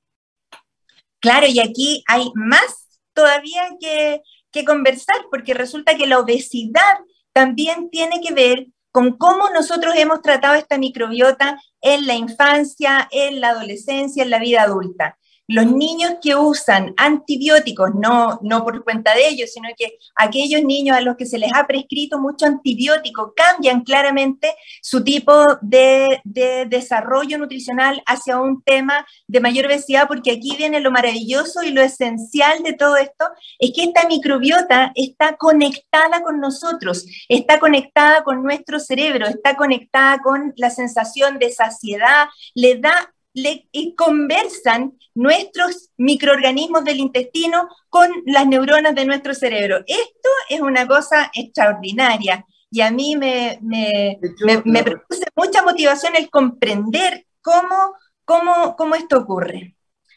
Claro, 1.21 1.47
y 1.47 1.61
aquí 1.61 2.02
hay 2.09 2.30
más 2.35 3.00
todavía 3.12 3.68
que, 3.80 4.21
que 4.50 4.64
conversar, 4.64 5.16
porque 5.30 5.52
resulta 5.52 5.97
que 5.97 6.06
la 6.06 6.18
obesidad 6.18 6.99
también 7.33 7.90
tiene 7.90 8.21
que 8.23 8.33
ver 8.33 8.66
con 8.97 9.19
cómo 9.19 9.50
nosotros 9.50 9.93
hemos 9.95 10.23
tratado 10.23 10.55
esta 10.55 10.79
microbiota 10.79 11.61
en 11.83 12.07
la 12.07 12.15
infancia, 12.15 13.07
en 13.11 13.43
la 13.43 13.50
adolescencia, 13.50 14.23
en 14.23 14.31
la 14.31 14.38
vida 14.38 14.62
adulta 14.62 15.19
los 15.49 15.67
niños 15.67 16.17
que 16.21 16.35
usan 16.35 16.95
antibióticos, 16.97 17.91
no, 17.95 18.41
no 18.43 18.65
por 18.65 18.83
cuenta 18.83 19.15
de 19.15 19.29
ellos, 19.29 19.50
sino 19.53 19.69
que 19.76 19.99
aquellos 20.17 20.62
niños 20.62 20.97
a 20.97 21.00
los 21.00 21.17
que 21.17 21.26
se 21.26 21.38
les 21.38 21.53
ha 21.55 21.67
prescrito 21.67 22.19
mucho 22.19 22.47
antibiótico 22.47 23.33
cambian 23.35 23.83
claramente 23.83 24.55
su 24.83 25.05
tipo 25.05 25.33
de, 25.61 26.21
desarrollo 26.25 27.38
nutricional 27.38 28.03
hacia 28.07 28.38
un 28.38 28.62
tema 28.62 29.07
de 29.26 29.41
mayor 29.41 29.67
obesidad, 29.67 30.09
porque 30.09 30.33
aquí 30.33 30.57
viene 30.57 30.81
lo 30.81 30.91
maravilloso 30.91 31.62
y 31.62 31.71
lo 31.71 31.83
esencial 31.83 32.62
de 32.62 32.73
todo 32.73 32.97
esto, 32.97 33.26
es 33.59 33.73
que 33.75 33.85
esta 33.85 34.07
microbiota 34.09 34.93
está 34.95 35.37
conectada 35.37 36.23
con 36.23 36.41
nosotros, 36.41 37.05
está 37.29 37.59
conectada 37.59 38.23
con 38.25 38.43
nuestro 38.43 38.81
cerebro, 38.81 39.26
está 39.26 39.57
conectada 39.57 40.19
con 40.19 40.53
la 40.57 40.71
sensación 40.71 41.38
de 41.38 41.50
saciedad, 41.53 42.29
le 42.55 42.76
da 42.76 43.12
le 43.37 43.69
conversan 43.95 44.99
nuestros 45.14 45.90
microorganismos 45.99 46.85
del 46.85 47.00
intestino 47.00 47.69
con 47.90 48.11
las 48.25 48.47
neuronas 48.47 48.95
de 48.95 49.05
nuestro 49.05 49.35
cerebro. 49.35 49.85
Esto 49.87 50.28
es 50.49 50.61
una 50.62 50.87
cosa 50.87 51.31
extraordinaria 51.35 52.47
y 52.71 52.81
a 52.81 52.90
mí 52.90 53.14
me, 53.14 53.59
me, 53.61 54.19
produce 54.83 55.26
mucha 55.37 55.62
motivación 55.62 56.16
el 56.16 56.31
comprender 56.31 57.26
cómo, 57.43 57.95
cómo, 58.25 58.75
cómo 58.75 58.95
esto 58.95 59.19
ocurre. 59.19 59.76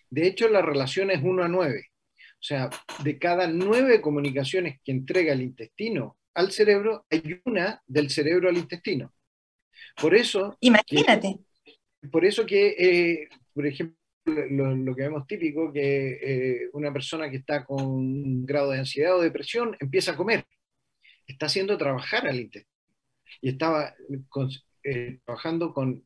De 0.09 0.25
hecho, 0.25 0.47
la 0.47 0.61
relación 0.61 1.11
es 1.11 1.21
1 1.21 1.43
a 1.43 1.47
9. 1.49 1.88
O 1.88 2.41
sea, 2.41 2.69
de 3.03 3.19
cada 3.19 3.47
nueve 3.47 3.99
comunicaciones 3.99 4.79
que 4.81 4.93
entrega 4.93 5.33
el 5.33 5.41
intestino 5.41 6.17
al 6.33 6.53
cerebro, 6.53 7.05
hay 7.09 7.41
una 7.43 7.83
del 7.85 8.09
cerebro 8.09 8.47
al 8.47 8.57
intestino. 8.57 9.13
Por 9.97 10.15
eso... 10.15 10.55
Imagínate 10.61 11.39
por 12.11 12.25
eso 12.25 12.45
que, 12.45 12.75
eh, 12.77 13.29
por 13.53 13.65
ejemplo, 13.65 13.95
lo, 14.25 14.95
que 14.95 15.03
vemos 15.03 15.27
típico, 15.27 15.71
que 15.73 16.19
eh, 16.21 16.69
una 16.73 16.93
persona 16.93 17.29
que 17.29 17.37
está 17.37 17.65
con 17.65 17.83
un 17.83 18.45
grado 18.45 18.71
de 18.71 18.79
ansiedad 18.79 19.17
o 19.17 19.21
depresión 19.21 19.75
empieza 19.79 20.11
a 20.11 20.15
comer, 20.15 20.45
está 21.25 21.47
haciendo 21.47 21.77
trabajar 21.77 22.27
al 22.27 22.39
intestino 22.39 22.73
y 23.41 23.49
estaba 23.49 23.95
eh, 24.83 25.19
trabajando 25.25 25.73
con 25.73 26.05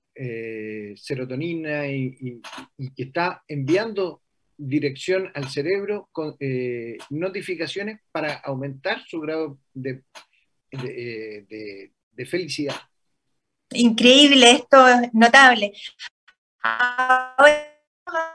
serotonina 0.96 1.88
y, 1.88 2.40
y, 2.78 3.02
está 3.02 3.44
enviando 3.48 4.22
dirección 4.56 5.32
al 5.34 5.50
cerebro 5.50 6.08
con 6.12 6.38
notificaciones 7.10 8.00
para 8.12 8.36
aumentar 8.36 9.02
su 9.08 9.20
grado 9.20 9.60
de 9.74 10.04
felicidad. 12.26 12.76
Increíble, 13.74 14.52
esto 14.52 14.88
es 14.88 15.14
notable. 15.14 15.74
Ahora 16.62 17.74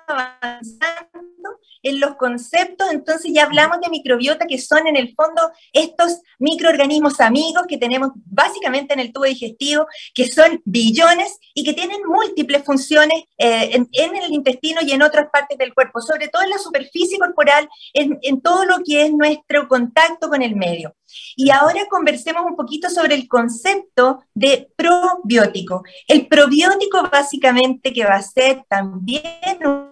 avanzando 0.06 1.37
en 1.82 2.00
los 2.00 2.16
conceptos, 2.16 2.88
entonces 2.90 3.32
ya 3.32 3.44
hablamos 3.44 3.80
de 3.80 3.90
microbiota, 3.90 4.46
que 4.46 4.58
son 4.58 4.86
en 4.86 4.96
el 4.96 5.14
fondo 5.14 5.50
estos 5.72 6.20
microorganismos 6.38 7.20
amigos 7.20 7.64
que 7.68 7.78
tenemos 7.78 8.10
básicamente 8.14 8.94
en 8.94 9.00
el 9.00 9.12
tubo 9.12 9.24
digestivo, 9.24 9.86
que 10.14 10.26
son 10.26 10.60
billones 10.64 11.38
y 11.54 11.64
que 11.64 11.74
tienen 11.74 12.00
múltiples 12.06 12.64
funciones 12.64 13.24
eh, 13.38 13.70
en, 13.74 14.16
el 14.16 14.32
intestino 14.32 14.80
y 14.82 14.92
en 14.92 15.02
otras 15.02 15.28
partes 15.30 15.56
del 15.58 15.74
cuerpo, 15.74 16.00
sobre 16.00 16.28
todo 16.28 16.42
en 16.42 16.50
la 16.50 16.58
superficie 16.58 17.18
corporal, 17.18 17.68
en, 17.94 18.18
en 18.22 18.40
todo 18.40 18.64
lo 18.64 18.78
que 18.84 19.02
es 19.02 19.12
nuestro 19.12 19.68
contacto 19.68 20.28
con 20.28 20.42
el 20.42 20.56
medio. 20.56 20.94
Y 21.36 21.50
ahora 21.50 21.86
conversemos 21.88 22.44
un 22.44 22.56
poquito 22.56 22.90
sobre 22.90 23.14
el 23.14 23.28
concepto 23.28 24.24
de 24.34 24.70
probiótico. 24.76 25.82
El 26.06 26.28
probiótico 26.28 27.08
básicamente 27.10 27.92
que 27.92 28.04
va 28.04 28.16
a 28.16 28.22
ser 28.22 28.64
también 28.68 29.22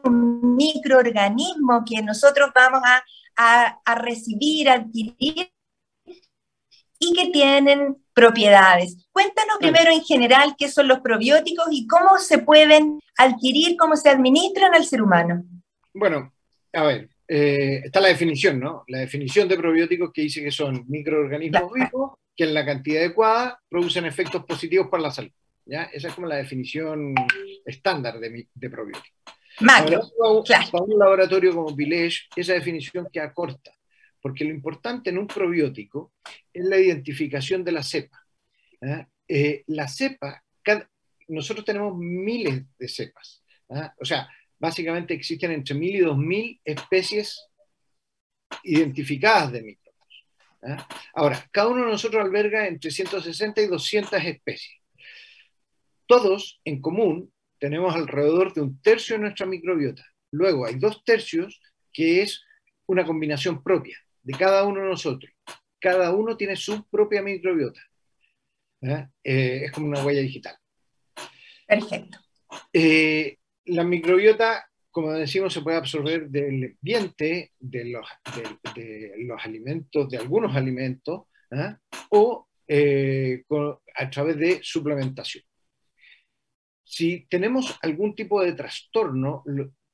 un 0.05 0.26
microorganismo 0.43 1.85
que 1.89 2.03
nosotros 2.03 2.51
vamos 2.55 2.81
a, 3.37 3.79
a, 3.85 3.95
recibir, 3.97 4.69
adquirir 4.69 5.51
y 6.99 7.13
que 7.15 7.31
tienen 7.31 7.97
propiedades. 8.15 9.07
Cuéntanos 9.13 9.59
primero 9.59 9.91
en 9.91 10.03
general 10.03 10.55
qué 10.59 10.69
son 10.69 10.89
los 10.89 11.01
probióticos 11.01 11.67
y 11.71 11.87
cómo 11.87 12.19
se 12.19 12.39
pueden 12.39 13.01
adquirir, 13.19 13.77
cómo 13.77 13.97
se 13.97 14.09
administran 14.09 14.75
al 14.75 14.85
ser 14.85 15.03
humano. 15.03 15.45
Bueno, 15.93 16.33
a 16.73 16.83
ver, 16.85 17.11
eh, 17.29 17.83
está 17.85 18.01
la 18.01 18.09
definición, 18.09 18.61
¿no? 18.61 18.85
La 18.89 18.99
definición 18.99 19.49
de 19.49 19.57
probióticos 19.57 20.11
que 20.13 20.23
dice 20.23 20.43
que 20.43 20.51
son 20.51 20.85
microorganismos 20.89 21.73
vivos 21.73 22.13
que 22.37 22.45
en 22.45 22.55
la 22.55 22.65
cantidad 22.65 23.03
adecuada 23.03 23.61
producen 23.69 24.05
efectos 24.05 24.45
positivos 24.45 24.89
para 24.89 25.05
la 25.05 25.11
salud. 25.11 25.33
¿ya? 25.65 25.85
Esa 25.85 26.09
es 26.09 26.15
como 26.15 26.27
la 26.27 26.37
definición 26.37 27.15
estándar 27.65 28.21
de, 28.21 28.49
de 28.53 28.71
probióticos. 28.71 29.11
Macro, 29.61 30.01
para, 30.71 30.83
un 30.85 30.99
laboratorio 30.99 31.55
como 31.55 31.75
Village, 31.75 32.25
esa 32.37 32.53
definición 32.53 33.09
queda 33.13 33.33
corta, 33.33 33.73
porque 34.21 34.45
lo 34.45 34.51
importante 34.51 35.11
en 35.11 35.19
un 35.19 35.27
probiótico 35.27 36.13
es 36.53 36.65
la 36.65 36.79
identificación 36.79 37.65
de 37.65 37.73
la 37.73 37.83
cepa. 37.83 38.27
Eh, 39.29 39.65
la 39.69 39.89
cepa, 39.89 40.43
nosotros 41.29 41.65
tenemos 41.65 41.97
miles 41.97 42.65
de 42.79 42.89
cepas. 42.89 43.43
O 43.99 44.05
sea, 44.05 44.29
básicamente 44.59 45.15
existen 45.15 45.53
entre 45.53 45.75
mil 45.75 45.97
y 45.97 46.01
dos 46.01 46.19
mil 46.19 46.61
especies 46.65 47.49
identificadas 48.63 49.53
de 49.53 49.63
microbios. 49.63 49.87
Ahora, 51.15 51.49
cada 51.51 51.69
uno 51.69 51.85
de 51.85 51.93
nosotros 51.93 52.23
alberga 52.23 52.67
entre 52.67 52.91
160 52.91 53.61
y 53.63 53.67
200 53.67 54.25
especies. 54.25 54.81
Todos 56.07 56.61
en 56.65 56.81
común 56.81 57.33
tenemos 57.59 57.95
alrededor 57.95 58.53
de 58.53 58.63
un 58.63 58.81
tercio 58.81 59.17
de 59.17 59.23
nuestra 59.23 59.47
microbiota. 59.47 60.05
Luego 60.31 60.67
hay 60.67 60.77
dos 60.77 61.03
tercios 61.05 61.61
que 61.93 62.23
es 62.23 62.45
una 62.87 63.05
combinación 63.05 63.63
propia 63.63 63.99
de 64.23 64.33
cada 64.35 64.65
uno 64.65 64.83
de 64.83 64.89
nosotros. 64.89 65.33
Cada 65.81 66.13
uno 66.15 66.37
tiene 66.37 66.57
su 66.57 66.89
propia 66.89 67.23
microbiota. 67.23 67.81
Eh, 68.81 69.63
es 69.65 69.73
como 69.73 69.89
una 69.89 70.05
huella 70.05 70.21
digital. 70.21 70.57
Perfecto. 71.67 72.19
Eh, 72.73 73.39
la 73.67 73.85
microbiota, 73.85 74.69
como 74.91 75.13
decimos, 75.13 75.53
se 75.53 75.63
puede 75.63 75.77
absorber 75.77 76.29
del 76.29 76.77
ambiente, 76.79 77.53
de 77.59 77.85
los, 77.87 78.07
de, 78.75 79.13
los 79.19 79.45
alimentos, 79.45 80.09
de 80.09 80.19
algunos 80.19 80.55
alimentos, 80.55 81.23
¿ah? 81.51 81.79
o 82.11 82.49
eh, 82.69 83.45
a 83.97 84.11
través 84.11 84.37
de 84.37 84.61
suplementación. 84.63 85.45
Si 86.89 87.27
tenemos 87.29 87.77
algún 87.83 88.15
tipo 88.15 88.43
de 88.43 88.53
trastorno, 88.53 89.43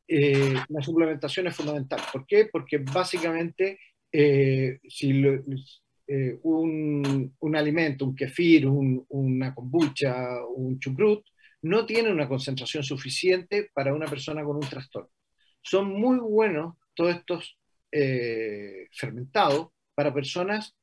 eh, 0.06 0.54
la 0.68 0.82
suplementación 0.82 1.46
es 1.46 1.56
fundamental. 1.56 2.00
¿Por 2.12 2.26
qué? 2.26 2.48
Porque 2.52 2.78
básicamente 2.78 3.78
eh, 4.12 4.78
si 4.86 5.12
un, 6.42 7.34
un, 7.38 7.56
alimento, 7.56 8.04
un 8.04 8.14
kefir, 8.14 8.66
una 8.68 9.54
kombucha, 9.54 10.44
un 10.54 10.78
chucrut, 10.78 11.24
no 11.62 11.86
tiene 11.86 12.10
una 12.10 12.28
concentración 12.28 12.82
suficiente 12.82 13.70
para 13.72 13.94
una 13.94 14.06
persona 14.06 14.44
con 14.44 14.56
un 14.56 14.68
trastorno. 14.68 15.10
Son 15.62 15.88
muy 15.88 16.18
buenos 16.18 16.74
todos 16.94 17.14
estos 17.14 17.58
eh, 17.90 18.88
fermentados 18.92 19.68
para 19.94 20.12
personas... 20.12 20.74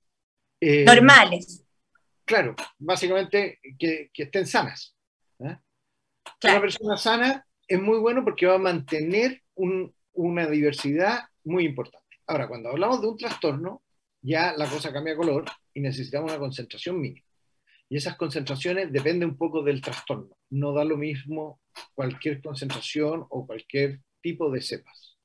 Eh, 0.62 0.86
Normales. 0.86 1.66
Claro, 2.24 2.56
básicamente 2.78 3.60
que, 3.78 4.10
estén 4.14 4.46
sanas. 4.46 4.96
¿eh? 5.40 5.58
Una 6.44 6.62
persona 6.62 6.98
sana 6.98 7.46
es 7.68 7.82
muy 7.82 8.00
bueno 8.00 8.24
porque 8.24 8.46
va 8.46 8.56
a 8.56 8.60
mantener 8.60 9.44
una 9.56 10.48
diversidad 10.48 11.20
muy 11.44 11.66
importante. 11.66 12.18
Ahora, 12.28 12.48
cuando 12.48 12.70
hablamos 12.70 13.02
de 13.02 13.08
un 13.08 13.18
trastorno, 13.18 13.84
ya 14.22 14.54
la 14.56 14.68
cosa 14.68 14.92
cambia 14.92 15.16
color 15.16 15.46
y 15.74 15.82
necesitamos 15.82 16.32
una 16.32 16.40
concentración 16.40 17.00
mínima. 17.00 17.26
Y 17.90 17.98
esas 17.98 18.18
concentraciones 18.18 18.92
dependen 18.92 19.30
un 19.30 19.38
poco 19.38 19.64
del 19.64 19.82
trastorno. 19.82 20.38
No 20.50 20.74
da 20.74 20.84
lo 20.84 20.98
mismo 20.98 21.60
cualquier 21.96 22.42
concentración 22.42 23.26
o 23.30 23.48
cualquier 23.48 24.02
tipo 24.22 24.52
de 24.52 24.62
cepas. 24.62 25.19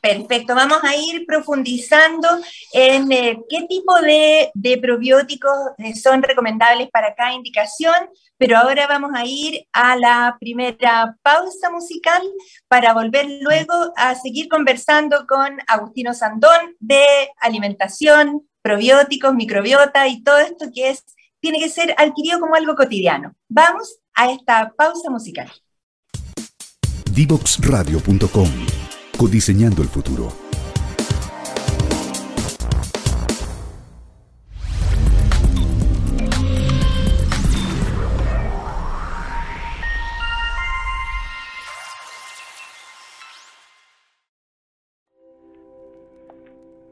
Perfecto, 0.00 0.54
vamos 0.54 0.78
a 0.84 0.94
ir 0.96 1.26
profundizando 1.26 2.28
en 2.72 3.10
eh, 3.10 3.40
qué 3.48 3.66
tipo 3.68 4.00
de, 4.00 4.50
de, 4.54 4.78
probióticos 4.78 5.50
eh, 5.78 5.96
son 5.96 6.22
recomendables 6.22 6.88
para 6.90 7.14
cada 7.14 7.32
indicación, 7.32 7.94
pero 8.36 8.58
ahora 8.58 8.86
vamos 8.86 9.10
a 9.14 9.24
ir 9.24 9.66
a 9.72 9.96
la 9.96 10.36
primera 10.38 11.16
pausa 11.22 11.70
musical 11.70 12.22
para 12.68 12.94
volver 12.94 13.26
luego 13.40 13.92
a 13.96 14.14
seguir 14.14 14.48
conversando 14.48 15.26
con 15.26 15.58
Agustino 15.66 16.14
Sandón 16.14 16.76
de 16.78 17.02
alimentación, 17.40 18.46
probióticos, 18.62 19.34
microbiota 19.34 20.06
y 20.06 20.22
todo 20.22 20.38
esto 20.38 20.66
que 20.72 20.90
es 20.90 21.04
tiene 21.40 21.58
que 21.58 21.68
ser 21.68 21.94
adquirido 21.98 22.40
como 22.40 22.54
algo 22.54 22.74
cotidiano. 22.74 23.34
Vamos 23.48 23.98
a 24.14 24.30
esta 24.30 24.72
pausa 24.76 25.10
musical. 25.10 25.50
Divoxradio.com 27.12 28.77
Codiseñando 29.18 29.82
el 29.82 29.88
futuro. 29.88 30.47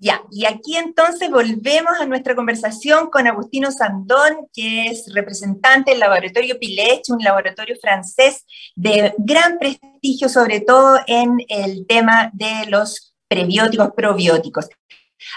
Ya, 0.00 0.22
y 0.30 0.44
aquí 0.44 0.76
entonces 0.76 1.28
volvemos 1.28 1.98
a 2.00 2.06
nuestra 2.06 2.36
conversación 2.36 3.10
con 3.10 3.26
Agustino 3.26 3.72
Sandón, 3.72 4.46
que 4.54 4.86
es 4.86 5.12
representante 5.12 5.90
del 5.90 5.98
laboratorio 5.98 6.56
Pilech, 6.56 7.02
un 7.08 7.18
laboratorio 7.18 7.74
francés 7.82 8.46
de 8.76 9.12
gran 9.18 9.58
prestigio, 9.58 10.28
sobre 10.28 10.60
todo 10.60 11.00
en 11.08 11.38
el 11.48 11.84
tema 11.88 12.30
de 12.32 12.66
los 12.68 13.16
prebióticos, 13.26 13.90
probióticos. 13.96 14.68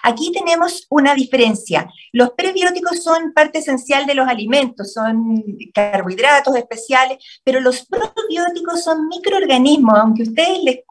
Aquí 0.03 0.31
tenemos 0.31 0.85
una 0.89 1.13
diferencia. 1.15 1.91
Los 2.11 2.31
prebióticos 2.31 3.03
son 3.03 3.33
parte 3.33 3.59
esencial 3.59 4.05
de 4.05 4.15
los 4.15 4.27
alimentos, 4.27 4.93
son 4.93 5.43
carbohidratos 5.73 6.55
especiales, 6.55 7.17
pero 7.43 7.59
los 7.59 7.85
probióticos 7.85 8.83
son 8.83 9.07
microorganismos, 9.07 9.97
aunque 9.97 10.23
a 10.23 10.25
ustedes 10.25 10.83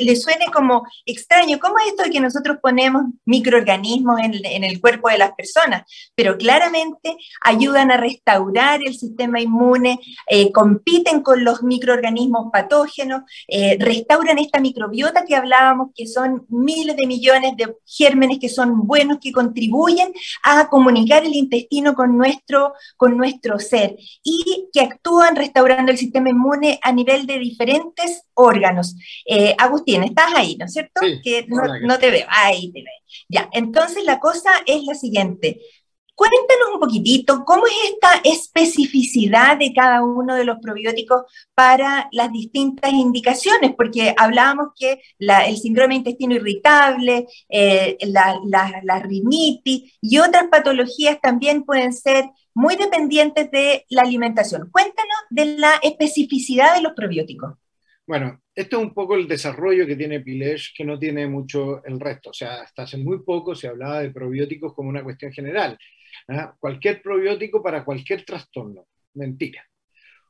les, 0.00 0.22
suene 0.22 0.46
como 0.52 0.84
extraño. 1.04 1.58
¿Cómo 1.58 1.78
es 1.78 1.88
esto 1.88 2.04
de 2.04 2.10
que 2.10 2.20
nosotros 2.20 2.58
ponemos 2.62 3.04
microorganismos 3.24 4.20
en, 4.20 4.64
el 4.64 4.80
cuerpo 4.80 5.08
de 5.08 5.18
las 5.18 5.32
personas? 5.32 5.82
Pero 6.14 6.36
claramente 6.36 7.16
ayudan 7.42 7.90
a 7.90 7.96
restaurar 7.96 8.80
el 8.84 8.96
sistema 8.96 9.40
inmune, 9.40 10.00
eh, 10.28 10.52
compiten 10.52 11.22
con 11.22 11.44
los 11.44 11.62
microorganismos 11.62 12.50
patógenos, 12.52 13.22
eh, 13.48 13.76
restauran 13.78 14.38
esta 14.38 14.60
microbiota 14.60 15.24
que 15.24 15.36
hablábamos, 15.36 15.90
que 15.94 16.06
son 16.06 16.46
miles 16.48 16.96
de 16.96 17.06
millones 17.06 17.56
de 17.56 17.74
gérmenes 17.86 18.35
que 18.38 18.48
son 18.48 18.86
buenos, 18.86 19.18
que 19.20 19.32
contribuyen 19.32 20.12
a 20.42 20.68
comunicar 20.68 21.24
el 21.24 21.34
intestino 21.34 21.94
con 21.94 22.16
nuestro, 22.16 22.74
con 22.96 23.16
nuestro 23.16 23.58
ser 23.58 23.96
y 24.22 24.68
que 24.72 24.80
actúan 24.80 25.36
restaurando 25.36 25.92
el 25.92 25.98
sistema 25.98 26.30
inmune 26.30 26.78
a 26.82 26.92
nivel 26.92 27.26
de 27.26 27.38
diferentes 27.38 28.22
órganos. 28.34 28.96
Eh, 29.24 29.54
Agustín, 29.58 30.04
estás 30.04 30.32
ahí, 30.34 30.56
¿no 30.56 30.66
es 30.66 30.72
cierto? 30.72 31.00
que 31.22 31.46
no, 31.48 31.62
no, 31.82 31.98
te 31.98 32.10
veo, 32.10 32.26
ahí 32.28 32.70
te 32.72 32.82
veo. 32.82 32.94
Ya, 33.28 33.48
entonces 33.52 34.04
la 34.04 34.20
cosa 34.20 34.50
es 34.66 34.82
la 34.84 34.94
siguiente. 34.94 35.60
Cuéntanos 36.16 36.72
un 36.72 36.80
poquitito 36.80 37.44
cómo 37.44 37.66
es 37.66 37.92
esta 37.92 38.08
especificidad 38.24 39.58
de 39.58 39.74
cada 39.74 40.02
uno 40.02 40.34
de 40.34 40.46
los 40.46 40.58
probióticos 40.60 41.24
para 41.54 42.08
las 42.10 42.32
distintas 42.32 42.90
indicaciones, 42.90 43.74
porque 43.76 44.14
hablábamos 44.16 44.68
que 44.78 45.02
el 45.18 45.56
síndrome 45.58 45.92
de 45.92 45.98
intestino 45.98 46.36
irritable, 46.36 47.26
eh, 47.50 47.98
la, 48.06 48.40
la, 48.82 48.98
rinitis 49.00 49.98
y 50.00 50.16
otras 50.16 50.48
patologías 50.50 51.20
también 51.20 51.64
pueden 51.64 51.92
ser 51.92 52.24
muy 52.54 52.76
dependientes 52.76 53.50
de 53.50 53.84
la 53.90 54.00
alimentación. 54.00 54.70
Cuéntanos 54.72 55.18
de 55.28 55.58
la 55.58 55.74
especificidad 55.82 56.76
de 56.76 56.80
los 56.80 56.94
probióticos. 56.94 57.56
Bueno, 58.06 58.40
esto 58.54 58.78
es 58.78 58.82
un 58.84 58.94
poco 58.94 59.16
el 59.16 59.28
desarrollo 59.28 59.86
que 59.86 59.96
tiene 59.96 60.20
Pilech, 60.20 60.72
que 60.74 60.84
no 60.84 60.98
tiene 60.98 61.26
mucho 61.26 61.84
el 61.84 62.00
resto. 62.00 62.30
O 62.30 62.32
sea, 62.32 62.62
hasta 62.62 62.84
hace 62.84 62.96
muy 62.96 63.22
poco 63.22 63.54
se 63.54 63.68
hablaba 63.68 64.00
de 64.00 64.12
probióticos 64.12 64.72
como 64.72 64.88
una 64.88 65.02
cuestión 65.02 65.30
general. 65.30 65.76
¿Ah? 66.28 66.54
cualquier 66.58 67.02
probiótico 67.02 67.62
para 67.62 67.84
cualquier 67.84 68.24
trastorno. 68.24 68.86
Mentira. 69.14 69.64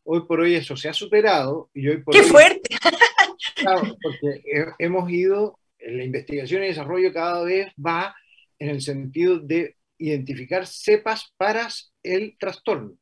Hoy 0.05 0.23
por 0.27 0.41
hoy 0.41 0.55
eso 0.55 0.77
se 0.77 0.89
ha 0.89 0.93
superado 0.93 1.71
y 1.75 1.89
hoy 1.89 2.03
por 2.03 2.15
¡Qué 2.15 2.23
fuerte! 2.23 2.77
porque 4.03 4.73
hemos 4.79 5.11
ido, 5.11 5.59
la 5.81 6.05
investigación 6.05 6.63
y 6.63 6.69
desarrollo 6.69 7.13
cada 7.13 7.43
vez 7.43 7.73
va 7.85 8.15
en 8.59 8.71
el 8.71 8.81
sentido 8.81 9.39
de 9.39 9.77
identificar 9.99 10.67
cepas 10.67 11.33
para 11.37 11.69
el 12.03 12.37
trastorno. 12.39 12.97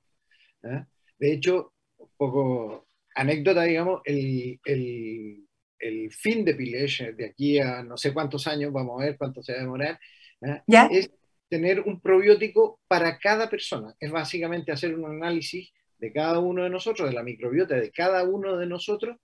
¿ah? 0.64 0.86
De 1.18 1.32
hecho, 1.32 1.72
un 1.98 2.08
poco 2.16 2.86
anécdota, 3.14 3.62
digamos, 3.64 4.00
el, 4.04 4.58
el, 4.64 5.46
el 5.78 6.12
fin 6.12 6.44
de 6.44 6.54
Pilech, 6.54 7.14
de 7.14 7.26
aquí 7.26 7.58
a 7.58 7.82
no 7.82 7.96
sé 7.96 8.12
cuántos 8.12 8.46
años, 8.46 8.72
vamos 8.72 9.00
a 9.00 9.04
ver 9.04 9.18
cuánto 9.18 9.42
se 9.42 9.52
va 9.52 9.58
a 9.58 9.62
demorar, 9.62 10.00
¿ah? 10.42 10.62
¿Ya? 10.66 10.88
es 10.90 11.10
tener 11.54 11.82
un 11.82 12.00
probiótico 12.00 12.80
para 12.88 13.16
cada 13.16 13.48
persona. 13.48 13.94
Es 14.00 14.10
básicamente 14.10 14.72
hacer 14.72 14.92
un 14.92 15.08
análisis 15.08 15.70
de 15.98 16.12
cada 16.12 16.40
uno 16.40 16.64
de 16.64 16.68
nosotros, 16.68 17.08
de 17.08 17.14
la 17.14 17.22
microbiota 17.22 17.76
de 17.76 17.92
cada 17.92 18.24
uno 18.24 18.56
de 18.56 18.66
nosotros 18.66 19.18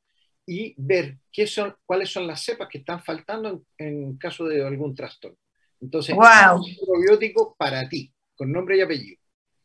y 0.47 0.73
ver 0.79 1.19
qué 1.33 1.49
son, 1.49 1.75
cuáles 1.85 2.09
son 2.09 2.29
las 2.29 2.45
cepas 2.45 2.69
que 2.69 2.79
están 2.79 3.03
faltando 3.03 3.65
en, 3.77 4.17
caso 4.17 4.45
de 4.45 4.65
algún 4.65 4.95
trastorno. 4.95 5.39
Entonces, 5.81 6.15
wow. 6.15 6.63
un 6.65 6.77
probiótico 6.87 7.57
para 7.59 7.89
ti, 7.89 8.15
con 8.37 8.53
nombre 8.53 8.77
y 8.77 8.83
apellido. 8.83 9.20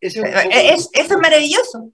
Es, 0.07 0.89
eso 0.93 1.13
es 1.13 1.17
maravilloso. 1.17 1.91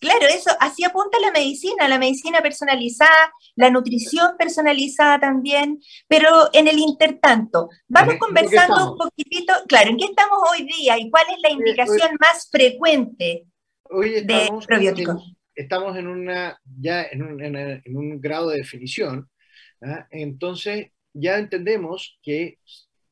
Claro, 0.00 0.26
eso, 0.26 0.50
así 0.60 0.84
apunta 0.84 1.18
la 1.18 1.32
medicina, 1.32 1.88
la 1.88 1.98
medicina 1.98 2.40
personalizada, 2.40 3.32
la 3.56 3.70
nutrición 3.70 4.36
personalizada 4.38 5.18
también, 5.18 5.80
pero 6.06 6.28
en 6.52 6.68
el 6.68 6.78
intertanto, 6.78 7.68
vamos 7.88 8.14
conversando 8.18 8.92
un 8.92 8.98
poquitito, 8.98 9.52
claro, 9.66 9.90
¿en 9.90 9.96
qué 9.96 10.04
estamos 10.04 10.38
hoy 10.52 10.66
día 10.66 10.98
y 10.98 11.10
cuál 11.10 11.26
es 11.30 11.40
la 11.42 11.50
indicación 11.50 12.10
más 12.20 12.48
frecuente 12.50 13.46
de 13.90 14.50
probióticos? 14.66 15.34
estamos 15.56 15.96
en 15.96 16.06
una, 16.06 16.60
ya 16.64 17.04
en 17.10 17.22
un, 17.96 18.20
grado 18.20 18.50
de 18.50 18.58
definición, 18.58 19.28
¿ah? 19.82 20.06
entonces 20.12 20.92
ya 21.12 21.38
entendemos 21.38 22.20
que 22.22 22.58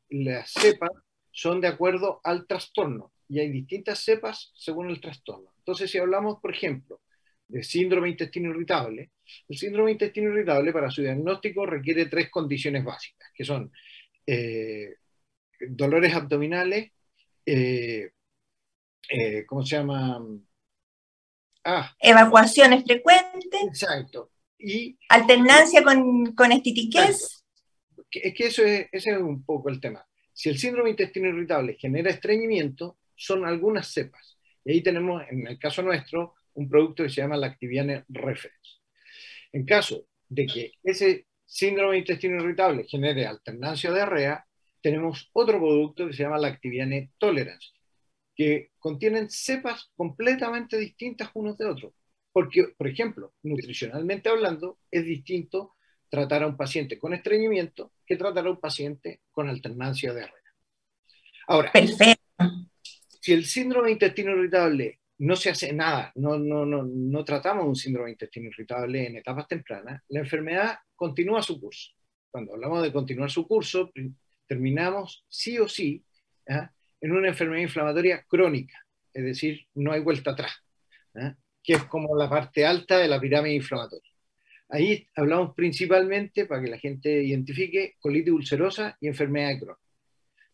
las 0.09 0.53
cepas 0.53 0.91
son 1.33 1.61
de 1.61 1.67
acuerdo 1.67 2.21
al 2.23 2.47
trastorno 2.47 3.13
y 3.29 3.41
hay 3.41 3.51
distintas 3.51 4.01
cepas 4.01 4.53
según 4.57 4.91
el 4.91 5.01
trastorno. 5.01 5.53
Entonces, 5.59 5.91
si 5.91 5.99
hablamos, 5.99 6.39
por 6.41 6.55
ejemplo, 6.55 7.01
de 7.49 7.63
síndrome 7.63 8.11
intestino 8.11 8.51
irritable, 8.51 9.11
el 9.49 9.57
síndrome 9.57 9.93
intestino 9.93 10.31
irritable 10.31 10.73
para 10.73 10.91
su 10.91 11.03
diagnóstico 11.03 11.67
requiere 11.67 12.07
tres 12.07 12.31
condiciones 12.31 12.85
básicas, 12.85 13.31
que 13.35 13.45
son 13.45 13.73
eh, 14.27 14.97
dolores 15.69 16.15
abdominales, 16.15 16.93
eh, 17.45 18.11
eh, 19.09 19.47
¿cómo 19.47 19.65
se 19.65 19.77
llama? 19.77 20.21
Ah, 21.65 21.95
Evacuaciones 21.99 22.85
frecuentes. 22.85 23.63
Exacto. 23.67 24.31
Y, 24.59 24.99
alternancia 25.09 25.83
con, 25.83 26.35
con 26.35 26.53
estitiquez. 26.53 27.45
Es 28.11 28.35
que 28.35 28.47
eso 28.47 28.65
es, 28.65 28.89
ese 28.93 29.11
es 29.11 29.19
un 29.19 29.45
poco 29.45 29.69
el 29.69 29.81
tema. 29.81 30.07
Si 30.33 30.49
el 30.49 30.59
síndrome 30.59 30.91
intestino 30.91 31.29
irritable 31.29 31.77
genera 31.79 32.11
estreñimiento, 32.11 32.99
son 33.17 33.45
algunas 33.45 33.89
cepas. 33.89 34.39
Y 34.65 34.73
ahí 34.73 34.83
tenemos, 34.83 35.23
en 35.31 35.47
el 35.47 35.59
caso 35.59 35.83
nuestro, 35.83 36.35
un 36.55 36.69
producto 36.69 37.03
que 37.03 37.09
se 37.09 37.21
llama 37.21 37.37
Lactiviane 37.37 38.05
Reference. 38.09 38.81
En 39.53 39.65
caso 39.65 40.07
de 40.29 40.47
que 40.47 40.73
ese 40.83 41.27
síndrome 41.45 41.93
de 41.93 41.99
intestino 42.01 42.43
irritable 42.43 42.85
genere 42.85 43.27
alternancia 43.27 43.91
de 43.91 43.97
diarrea, 43.97 44.47
tenemos 44.81 45.31
otro 45.33 45.59
producto 45.59 46.07
que 46.07 46.13
se 46.13 46.23
llama 46.23 46.39
Lactiviane 46.39 47.13
Tolerance, 47.19 47.69
que 48.35 48.71
contienen 48.79 49.31
cepas 49.31 49.91
completamente 49.97 50.77
distintas 50.77 51.31
unos 51.35 51.57
de 51.57 51.67
otros. 51.67 51.93
Porque, 52.33 52.69
por 52.77 52.89
ejemplo, 52.89 53.33
nutricionalmente 53.43 54.29
hablando, 54.29 54.79
es 54.91 55.05
distinto 55.05 55.75
tratar 56.09 56.43
a 56.43 56.47
un 56.47 56.57
paciente 56.57 56.99
con 56.99 57.15
estreñimiento 57.15 57.93
que 58.05 58.17
tratar 58.17 58.47
a 58.47 58.51
un 58.51 58.61
paciente 58.61 59.23
con 59.31 59.49
alternancia 59.49 60.13
de 60.13 60.21
diarrea. 60.21 60.43
Ahora, 61.49 61.73
Perfecto 61.73 62.27
si 63.27 63.33
el 63.33 63.45
síndrome 63.45 63.87
de 63.87 63.95
intestino 63.95 64.31
irritable 64.31 65.01
no 65.19 65.35
se 65.35 65.51
hace 65.51 65.73
nada, 65.73 66.13
no, 66.15 66.39
no, 66.39 66.65
no, 66.65 66.85
no 66.85 67.25
tratamos 67.25 67.67
un 67.67 67.75
síndrome 67.75 68.07
de 68.07 68.13
intestino 68.13 68.51
irritable 68.51 69.05
en 69.05 69.17
etapas 69.17 69.49
tempranas, 69.49 70.01
la 70.11 70.21
enfermedad 70.21 70.79
continúa 70.95 71.43
su 71.43 71.61
curso. 71.61 71.91
Cuando 72.31 72.55
hablamos 72.55 72.85
de 72.85 72.93
continuar 72.93 73.29
su 73.29 73.45
curso, 73.49 73.91
terminamos 74.47 75.25
sí 75.29 75.59
o 75.59 75.69
sí 75.69 76.05
¿ah? 76.49 76.71
en 77.01 77.11
una 77.11 77.27
enfermedad 77.27 77.63
inflamatoria 77.63 78.25
crónica, 78.29 78.79
es 79.13 79.25
decir, 79.25 79.67
no 79.75 79.91
hay 79.91 80.03
vuelta 80.03 80.31
atrás, 80.31 80.63
¿ah? 81.17 81.35
que 81.65 81.73
es 81.73 81.85
como 81.87 82.17
la 82.17 82.31
parte 82.31 82.65
alta 82.65 82.97
de 82.99 83.09
la 83.09 83.19
pirámide 83.19 83.57
inflamatoria. 83.57 84.13
Ahí 84.69 85.05
hablamos 85.17 85.53
principalmente, 85.57 86.47
para 86.47 86.63
que 86.63 86.71
la 86.71 86.79
gente 86.79 87.25
identifique, 87.25 87.97
colitis 87.99 88.33
ulcerosa 88.33 88.97
y 89.01 89.09
enfermedad 89.09 89.49
de 89.49 89.59
Crohn. 89.59 89.77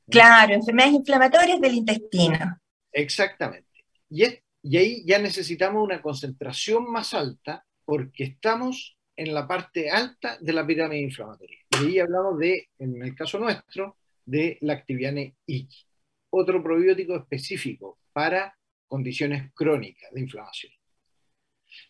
Claro, 0.08 0.54
enfermedades 0.54 0.94
inflamatorias 0.94 1.60
del 1.60 1.74
intestino. 1.74 2.61
Exactamente. 2.92 3.84
Y, 4.10 4.24
y 4.62 4.76
ahí 4.76 5.04
ya 5.04 5.18
necesitamos 5.18 5.82
una 5.82 6.02
concentración 6.02 6.90
más 6.90 7.14
alta 7.14 7.64
porque 7.84 8.24
estamos 8.24 8.96
en 9.16 9.34
la 9.34 9.46
parte 9.46 9.90
alta 9.90 10.38
de 10.40 10.52
la 10.52 10.66
pirámide 10.66 11.02
inflamatoria. 11.02 11.58
Y 11.70 11.76
ahí 11.84 11.98
hablamos 11.98 12.38
de, 12.38 12.68
en 12.78 13.02
el 13.02 13.14
caso 13.14 13.38
nuestro, 13.38 13.96
de 14.24 14.58
Lactibiane 14.60 15.36
Iki, 15.46 15.86
otro 16.30 16.62
probiótico 16.62 17.16
específico 17.16 17.98
para 18.12 18.56
condiciones 18.86 19.52
crónicas 19.54 20.12
de 20.12 20.20
inflamación. 20.20 20.72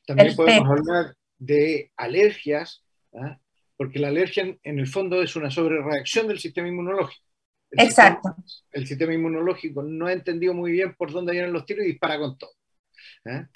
También 0.07 0.35
podemos 0.37 0.69
hablar 0.69 1.15
de 1.39 1.91
alergias, 1.97 2.85
¿ah? 3.15 3.39
porque 3.77 3.99
la 3.99 4.09
alergia 4.09 4.57
en, 4.63 4.79
el 4.79 4.87
fondo 4.87 5.23
es 5.23 5.35
una 5.35 5.51
sobrereacción 5.51 6.29
del 6.29 6.39
sistema 6.39 6.69
inmunológico. 6.69 7.27
Exacto. 7.73 8.37
el 8.73 8.87
sistema 8.87 9.15
inmunológico 9.15 9.83
no 9.83 10.07
ha 10.07 10.13
entendido 10.13 10.55
muy 10.55 10.73
bien 10.73 10.95
por 10.95 11.11
dónde 11.11 11.33
vienen 11.33 11.53
los 11.53 11.65
tiros 11.65 11.85
y 11.85 11.89
dispara 11.89 12.19
con 12.19 12.37
todo. 12.37 12.53
¿ah? 13.27 13.49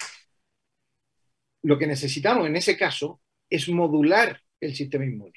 Lo 1.63 1.77
que 1.77 1.87
necesitamos 1.87 2.47
en 2.47 2.55
ese 2.55 2.77
caso 2.77 3.21
es 3.49 3.69
modular 3.69 4.41
el 4.59 4.75
sistema 4.75 5.05
inmune. 5.05 5.33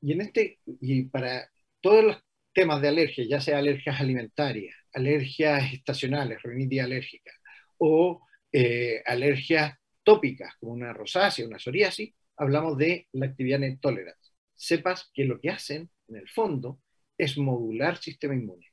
Y, 0.00 0.12
en 0.12 0.20
este, 0.20 0.60
y 0.80 1.04
para 1.04 1.50
todos 1.80 2.04
los 2.04 2.16
temas 2.52 2.82
de 2.82 2.88
alergia, 2.88 3.24
ya 3.28 3.40
sea 3.40 3.58
alergias 3.58 4.00
alimentarias, 4.00 4.74
alergias 4.92 5.72
estacionales, 5.72 6.42
rinitis 6.42 6.82
alérgica, 6.82 7.32
o 7.78 8.20
eh, 8.52 9.02
alergias 9.06 9.74
tópicas, 10.02 10.54
como 10.58 10.72
una 10.72 10.92
rosácea, 10.92 11.46
una 11.46 11.58
psoriasis, 11.58 12.14
hablamos 12.36 12.76
de 12.78 13.08
la 13.12 13.26
actividad 13.26 13.60
tolerance. 13.80 14.32
Sepas 14.54 15.10
que 15.12 15.24
lo 15.24 15.40
que 15.40 15.50
hacen, 15.50 15.90
en 16.08 16.16
el 16.16 16.28
fondo, 16.28 16.80
es 17.18 17.36
modular 17.36 17.98
sistema 17.98 18.34
inmune. 18.34 18.66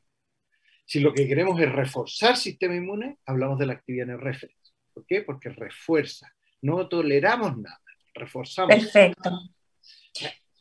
Si 0.86 1.00
lo 1.00 1.14
que 1.14 1.28
queremos 1.28 1.60
es 1.60 1.72
reforzar 1.72 2.38
sistema 2.38 2.76
inmune, 2.76 3.18
hablamos 3.26 3.58
de 3.58 3.66
la 3.66 3.74
actividad 3.74 4.18
reference. 4.18 4.72
¿Por 4.94 5.06
qué? 5.06 5.24
Porque 5.24 5.50
refuerza. 5.50 6.32
No 6.62 6.88
toleramos 6.88 7.58
nada, 7.58 7.82
reforzamos. 8.14 8.76
Perfecto. 8.76 9.32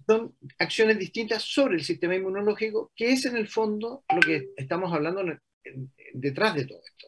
Son 0.06 0.36
acciones 0.58 0.98
distintas 0.98 1.42
sobre 1.42 1.76
el 1.76 1.84
sistema 1.84 2.14
inmunológico, 2.14 2.90
que 2.96 3.12
es 3.12 3.24
en 3.26 3.36
el 3.36 3.48
fondo 3.48 4.04
lo 4.12 4.20
que 4.20 4.48
estamos 4.56 4.92
hablando 4.92 5.22
detrás 6.12 6.54
de 6.54 6.66
todo 6.66 6.80
esto. 6.84 7.06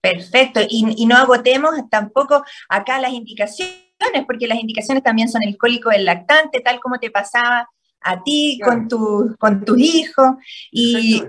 Perfecto, 0.00 0.60
y, 0.68 1.04
no 1.06 1.16
agotemos 1.16 1.72
tampoco 1.90 2.44
acá 2.68 3.00
las 3.00 3.12
indicaciones, 3.12 3.76
porque 4.26 4.46
las 4.46 4.58
indicaciones 4.58 5.02
también 5.02 5.28
son 5.28 5.42
el 5.42 5.56
cólico 5.56 5.90
del 5.90 6.04
lactante, 6.04 6.60
tal 6.60 6.78
como 6.80 7.00
te 7.00 7.10
pasaba 7.10 7.68
a 8.06 8.22
ti 8.22 8.58
con, 8.64 8.88
tu, 8.88 9.34
con 9.38 9.64
tus 9.64 9.78
hijos. 9.78 10.36
Y 10.70 11.22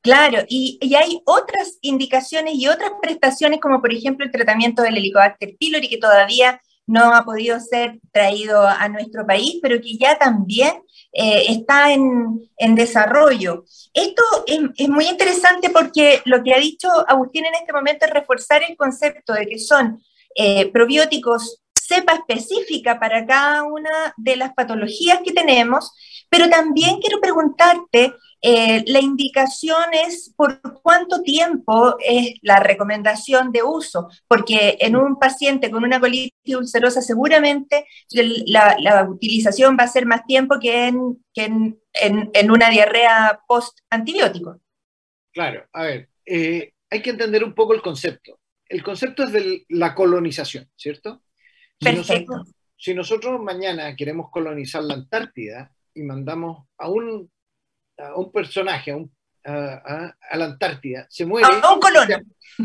claro, 0.00 0.44
y, 0.48 0.78
hay 0.94 1.20
otras 1.24 1.78
indicaciones 1.80 2.54
y 2.54 2.68
otras 2.68 2.92
prestaciones, 3.02 3.60
como 3.60 3.80
por 3.80 3.92
ejemplo 3.92 4.24
el 4.24 4.32
tratamiento 4.32 4.82
del 4.82 4.96
Helicobacter 4.96 5.56
pylori, 5.58 5.88
que 5.88 5.98
todavía 5.98 6.60
no 6.86 7.12
ha 7.12 7.24
podido 7.24 7.58
ser 7.58 7.98
traído 8.12 8.66
a 8.66 8.88
nuestro 8.88 9.26
país, 9.26 9.58
pero 9.60 9.80
que 9.80 9.98
ya 9.98 10.16
también 10.16 10.72
eh, 11.12 11.46
está 11.48 11.92
en, 11.92 12.48
desarrollo. 12.76 13.64
Esto 13.92 14.22
es, 14.46 14.88
muy 14.88 15.06
interesante 15.06 15.70
porque 15.70 16.22
lo 16.24 16.44
que 16.44 16.54
ha 16.54 16.58
dicho 16.58 16.88
Agustín 17.08 17.44
en 17.44 17.54
este 17.54 17.72
momento 17.72 18.06
es 18.06 18.12
reforzar 18.12 18.62
el 18.68 18.76
concepto 18.76 19.32
de 19.32 19.46
que 19.46 19.58
son 19.58 20.00
eh, 20.36 20.70
probióticos 20.70 21.62
cepa 21.86 22.14
específica 22.14 22.98
para 22.98 23.26
cada 23.26 23.62
una 23.64 24.14
de 24.16 24.36
las 24.36 24.52
patologías 24.54 25.20
que 25.24 25.32
tenemos, 25.32 25.92
pero 26.28 26.48
también 26.48 26.98
quiero 27.00 27.20
preguntarte, 27.20 28.14
eh, 28.42 28.84
la 28.86 29.00
indicación 29.00 29.82
es 29.92 30.32
por 30.36 30.60
cuánto 30.82 31.22
tiempo 31.22 31.96
es 32.00 32.34
la 32.42 32.60
recomendación 32.60 33.52
de 33.52 33.62
uso, 33.62 34.08
porque 34.28 34.76
en 34.80 34.96
un 34.96 35.18
paciente 35.18 35.70
con 35.70 35.84
una 35.84 36.00
colitis 36.00 36.56
ulcerosa 36.56 37.00
seguramente 37.00 37.86
la, 38.12 39.06
utilización 39.08 39.76
va 39.78 39.84
a 39.84 39.88
ser 39.88 40.06
más 40.06 40.24
tiempo 40.26 40.58
que 40.60 40.88
en, 40.88 41.80
en, 41.94 42.50
una 42.50 42.70
diarrea 42.70 43.40
post-antibiótico. 43.46 44.60
Claro, 45.32 45.66
a 45.72 45.82
ver, 45.82 46.08
eh, 46.24 46.72
hay 46.90 47.02
que 47.02 47.10
entender 47.10 47.44
un 47.44 47.54
poco 47.54 47.74
el 47.74 47.82
concepto. 47.82 48.38
El 48.68 48.82
concepto 48.82 49.24
es 49.24 49.32
de 49.32 49.64
la 49.68 49.94
colonización, 49.94 50.68
¿cierto? 50.76 51.22
Perfecto. 51.78 52.44
si 52.76 52.94
nosotros 52.94 53.40
mañana 53.40 53.94
queremos 53.96 54.30
colonizar 54.30 54.82
la 54.82 54.94
Antártida 54.94 55.70
y 55.94 56.02
mandamos 56.02 56.66
a 56.78 56.88
un, 56.88 57.30
a 57.98 58.14
un 58.16 58.32
personaje, 58.32 58.90
a, 58.92 58.96
un, 58.96 59.12
a, 59.44 60.14
la 60.36 60.44
Antártida, 60.44 61.06
se 61.08 61.24
muere. 61.26 61.46
A 61.46 61.72
un 61.72 61.80
colono. 61.80 62.16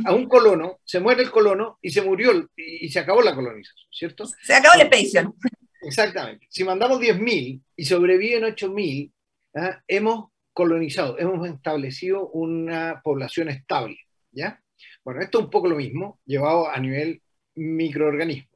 A 0.05 0.13
un 0.13 0.27
colono, 0.27 0.79
se 0.83 0.99
muere 0.99 1.23
el 1.23 1.31
colono 1.31 1.77
y 1.81 1.89
se 1.89 2.01
murió 2.01 2.49
y, 2.55 2.89
se 2.89 2.99
acabó 2.99 3.21
la 3.21 3.35
colonización, 3.35 3.87
¿cierto? 3.91 4.25
Se 4.41 4.53
acabó 4.53 4.75
la 4.77 4.83
expedición. 4.83 5.35
Exactamente. 5.81 6.47
Si 6.49 6.63
mandamos 6.63 6.99
10.000 6.99 7.61
y 7.75 7.85
sobreviven 7.85 8.43
8.000, 8.43 9.11
¿ah? 9.55 9.81
hemos 9.87 10.29
colonizado, 10.53 11.17
hemos 11.17 11.47
establecido 11.47 12.29
una 12.29 13.01
población 13.03 13.49
estable, 13.49 13.97
¿ya? 14.31 14.61
Bueno, 15.03 15.21
esto 15.21 15.39
es 15.39 15.45
un 15.45 15.49
poco 15.49 15.67
lo 15.67 15.75
mismo, 15.75 16.19
llevado 16.25 16.69
a 16.69 16.77
nivel 16.79 17.21
microorganismo. 17.55 18.50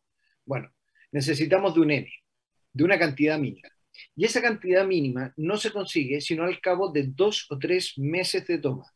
Bueno, 0.45 0.71
necesitamos 1.11 1.73
de 1.73 1.79
un 1.81 1.91
N, 1.91 2.13
de 2.73 2.83
una 2.83 2.99
cantidad 2.99 3.39
mínima. 3.39 3.69
Y 4.15 4.25
esa 4.25 4.41
cantidad 4.41 4.85
mínima 4.85 5.33
no 5.37 5.57
se 5.57 5.71
consigue 5.71 6.21
sino 6.21 6.43
al 6.43 6.59
cabo 6.59 6.91
de 6.91 7.03
dos 7.07 7.47
o 7.49 7.57
tres 7.57 7.97
meses 7.97 8.45
de 8.47 8.59
toma. 8.59 8.91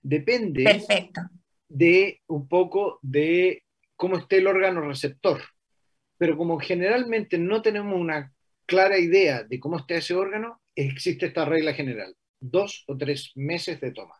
Depende 0.00 0.82
de 1.68 2.20
un 2.26 2.48
poco 2.48 2.98
de 3.02 3.64
cómo 3.96 4.16
esté 4.16 4.38
el 4.38 4.46
órgano 4.46 4.80
receptor. 4.82 5.40
Pero 6.18 6.36
como 6.36 6.58
generalmente 6.58 7.38
no 7.38 7.62
tenemos 7.62 7.98
una 7.98 8.32
clara 8.66 8.98
idea 8.98 9.42
de 9.42 9.58
cómo 9.58 9.78
está 9.78 9.96
ese 9.96 10.14
órgano, 10.14 10.60
existe 10.74 11.26
esta 11.26 11.44
regla 11.44 11.74
general, 11.74 12.14
dos 12.40 12.84
o 12.86 12.96
tres 12.96 13.32
meses 13.34 13.80
de 13.80 13.92
toma. 13.92 14.14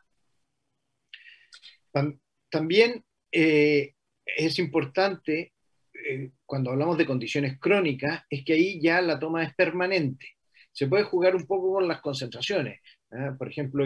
También 2.50 3.04
eh, 3.30 3.94
es 4.24 4.58
importante 4.58 5.51
eh, 6.08 6.30
cuando 6.44 6.70
hablamos 6.70 6.98
de 6.98 7.06
condiciones 7.06 7.58
crónicas, 7.58 8.24
es 8.28 8.44
que 8.44 8.54
ahí 8.54 8.80
ya 8.80 9.00
la 9.00 9.18
toma 9.18 9.44
es 9.44 9.54
permanente. 9.54 10.26
Se 10.72 10.86
puede 10.86 11.04
jugar 11.04 11.36
un 11.36 11.46
poco 11.46 11.72
con 11.74 11.88
las 11.88 12.00
concentraciones. 12.00 12.80
¿ah? 13.10 13.34
Por 13.38 13.48
ejemplo, 13.48 13.84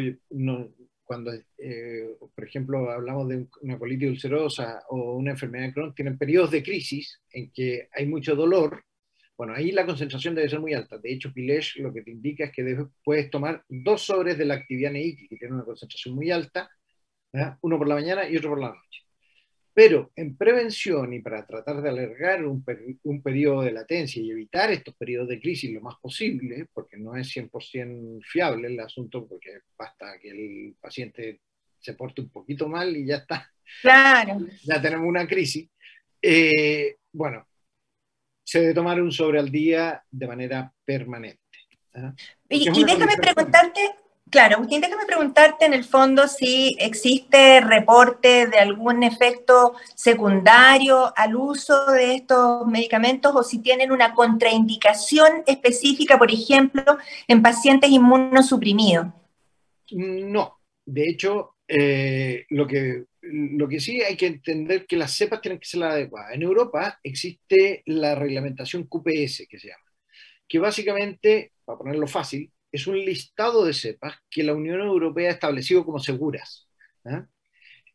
cuando 1.05 1.33
eh, 1.59 2.16
por 2.35 2.44
ejemplo 2.44 2.90
hablamos 2.90 3.29
de 3.29 3.46
una 3.62 3.79
colitis 3.79 4.11
ulcerosa 4.11 4.83
o 4.90 5.16
una 5.16 5.33
enfermedad 5.33 5.66
de 5.66 5.72
Crohn, 5.72 5.94
tienen 5.94 6.18
periodos 6.18 6.50
de 6.50 6.62
crisis 6.62 7.20
en 7.31 7.50
que 7.52 7.88
hay 7.92 8.07
mucho 8.07 8.35
dolor. 8.35 8.85
Bueno, 9.37 9.55
ahí 9.55 9.70
la 9.70 9.87
concentración 9.87 10.35
debe 10.35 10.48
ser 10.48 10.61
muy 10.61 10.72
alta. 10.74 10.98
De 10.98 11.12
hecho, 11.12 11.33
Pilesh 11.33 11.76
lo 11.79 11.92
que 11.92 12.02
te 12.02 12.11
indica 12.11 12.44
es 12.44 12.52
que 12.52 12.87
puedes 13.05 13.31
tomar 13.31 13.64
dos 13.68 14.02
sobres 14.02 14.38
de 14.38 14.46
la 14.46 14.55
actividad 14.55 14.92
NEIC, 14.92 15.29
que 15.29 15.37
tiene 15.37 15.55
una 15.55 15.64
concentración 15.64 16.14
muy 16.14 16.31
alta, 16.31 16.70
¿ah? 17.35 17.59
uno 17.62 17.79
por 17.79 17.88
la 17.88 17.94
mañana 17.96 18.29
y 18.29 18.37
otro 18.37 18.50
por 18.50 18.61
la 18.61 18.68
noche. 18.68 19.05
Pero 19.76 20.10
en 20.16 20.38
prevención 20.38 21.12
y 21.12 21.20
para 21.20 21.46
tratar 21.46 21.82
de 21.82 21.90
alargar 21.90 22.46
un, 22.46 22.64
periodo 23.22 23.60
de 23.60 23.72
latencia 23.72 24.22
y 24.22 24.30
evitar 24.30 24.72
estos 24.72 24.94
periodos 24.94 25.28
de 25.28 25.38
crisis 25.38 25.70
lo 25.70 25.82
más 25.82 25.96
posible, 26.00 26.66
porque 26.72 26.96
no 26.96 27.14
es 27.14 27.28
100% 27.36 28.24
fiable 28.24 28.68
el 28.68 28.80
asunto, 28.80 29.28
porque 29.28 29.58
basta 29.76 30.18
que 30.18 30.30
el 30.30 30.76
paciente 30.80 31.42
se 31.78 31.92
porte 31.92 32.22
un 32.22 32.30
poquito 32.30 32.70
mal 32.70 32.96
y 32.96 33.04
ya 33.04 33.16
está. 33.16 33.52
Claro. 33.82 34.46
Ya 34.62 34.80
tenemos 34.80 35.06
una 35.06 35.28
crisis. 35.28 35.68
Eh, 36.22 36.96
bueno, 37.12 37.46
se 38.42 38.60
debe 38.60 38.72
tomar 38.72 38.98
un 39.02 39.12
sobre 39.12 39.38
al 39.38 39.50
día 39.50 40.02
de 40.10 40.26
manera 40.26 40.72
permanente. 40.86 41.58
¿ah? 41.96 42.14
Y, 42.48 42.66
y 42.66 42.82
déjame 42.82 43.18
preguntarte, 43.18 43.80
Claro, 44.28 44.56
Agustín, 44.56 44.80
déjame 44.80 45.06
preguntarte 45.06 45.66
en 45.66 45.72
el 45.72 45.84
fondo 45.84 46.26
si 46.26 46.76
existe 46.80 47.60
reporte 47.60 48.48
de 48.48 48.58
algún 48.58 49.04
efecto 49.04 49.74
secundario 49.94 51.12
al 51.16 51.36
uso 51.36 51.92
de 51.92 52.16
estos 52.16 52.66
medicamentos 52.66 53.32
o 53.36 53.44
si 53.44 53.60
tienen 53.60 53.92
una 53.92 54.14
contraindicación 54.14 55.44
específica, 55.46 56.18
por 56.18 56.32
ejemplo, 56.32 56.82
en 57.28 57.40
pacientes 57.40 57.88
inmunosuprimidos. 57.88 59.06
No, 59.92 60.58
de 60.84 61.08
hecho, 61.08 61.54
eh, 61.68 62.46
lo, 62.50 62.66
que, 62.66 63.04
lo 63.22 63.68
que 63.68 63.78
sí 63.78 64.02
hay 64.02 64.16
que 64.16 64.26
entender 64.26 64.86
que 64.86 64.96
las 64.96 65.12
cepas 65.12 65.40
tienen 65.40 65.60
que 65.60 65.66
ser 65.68 65.80
las 65.80 65.92
adecuadas. 65.92 66.34
En 66.34 66.42
Europa 66.42 66.98
existe 67.04 67.84
la 67.86 68.16
reglamentación 68.16 68.88
QPS, 68.88 69.46
que 69.48 69.58
se 69.60 69.68
llama, 69.68 69.84
que 70.48 70.58
básicamente, 70.58 71.52
para 71.64 71.78
ponerlo 71.78 72.08
fácil, 72.08 72.50
es 72.76 72.86
un 72.86 72.98
listado 72.98 73.64
de 73.64 73.72
cepas 73.72 74.16
que 74.30 74.42
la 74.42 74.52
Unión 74.52 74.80
Europea 74.80 75.30
ha 75.30 75.32
establecido 75.32 75.84
como 75.84 75.98
seguras. 75.98 76.68
¿ah? 77.06 77.26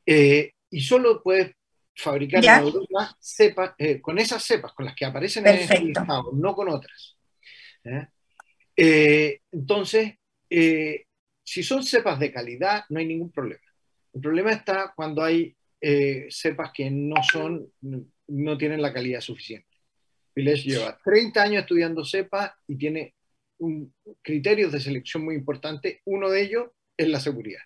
Eh, 0.06 0.54
y 0.72 0.82
solo 0.82 1.22
puedes 1.22 1.52
fabricar 1.96 2.44
en 2.44 2.66
Europa 2.66 3.16
cepas, 3.20 3.76
eh, 3.78 4.02
con 4.02 4.18
esas 4.18 4.44
cepas, 4.44 4.74
con 4.74 4.86
las 4.86 4.96
que 4.96 5.06
aparecen 5.06 5.46
en 5.46 5.56
el 5.56 5.90
estado, 5.90 6.32
no 6.34 6.56
con 6.56 6.70
otras. 6.70 7.18
entonces, 8.76 10.14
si 10.50 11.64
son 11.64 11.84
cepas 11.84 12.20
de 12.20 12.32
calidad, 12.32 12.86
no 12.90 13.00
hay 13.00 13.06
ningún 13.06 13.32
problema. 13.32 13.62
El 14.14 14.22
problema 14.22 14.52
está 14.52 14.94
cuando 14.96 15.24
hay 15.24 15.56
cepas 16.30 16.72
que 16.74 16.90
no 16.90 17.22
son, 17.22 17.72
no 17.82 18.58
tienen 18.58 18.82
la 18.82 18.92
calidad 18.92 19.22
suficiente. 19.22 19.68
Village 20.34 20.64
lleva 20.64 20.98
30 21.04 21.44
años 21.44 21.62
estudiando 21.62 22.04
cepas 22.04 22.52
y 22.68 22.78
tiene 22.78 23.14
un, 23.62 23.94
criterios 24.22 24.72
de 24.72 24.80
selección 24.80 25.24
muy 25.24 25.36
importantes. 25.36 26.00
Uno 26.06 26.30
de 26.30 26.42
ellos 26.42 26.70
es 26.98 27.08
la 27.08 27.20
seguridad. 27.20 27.62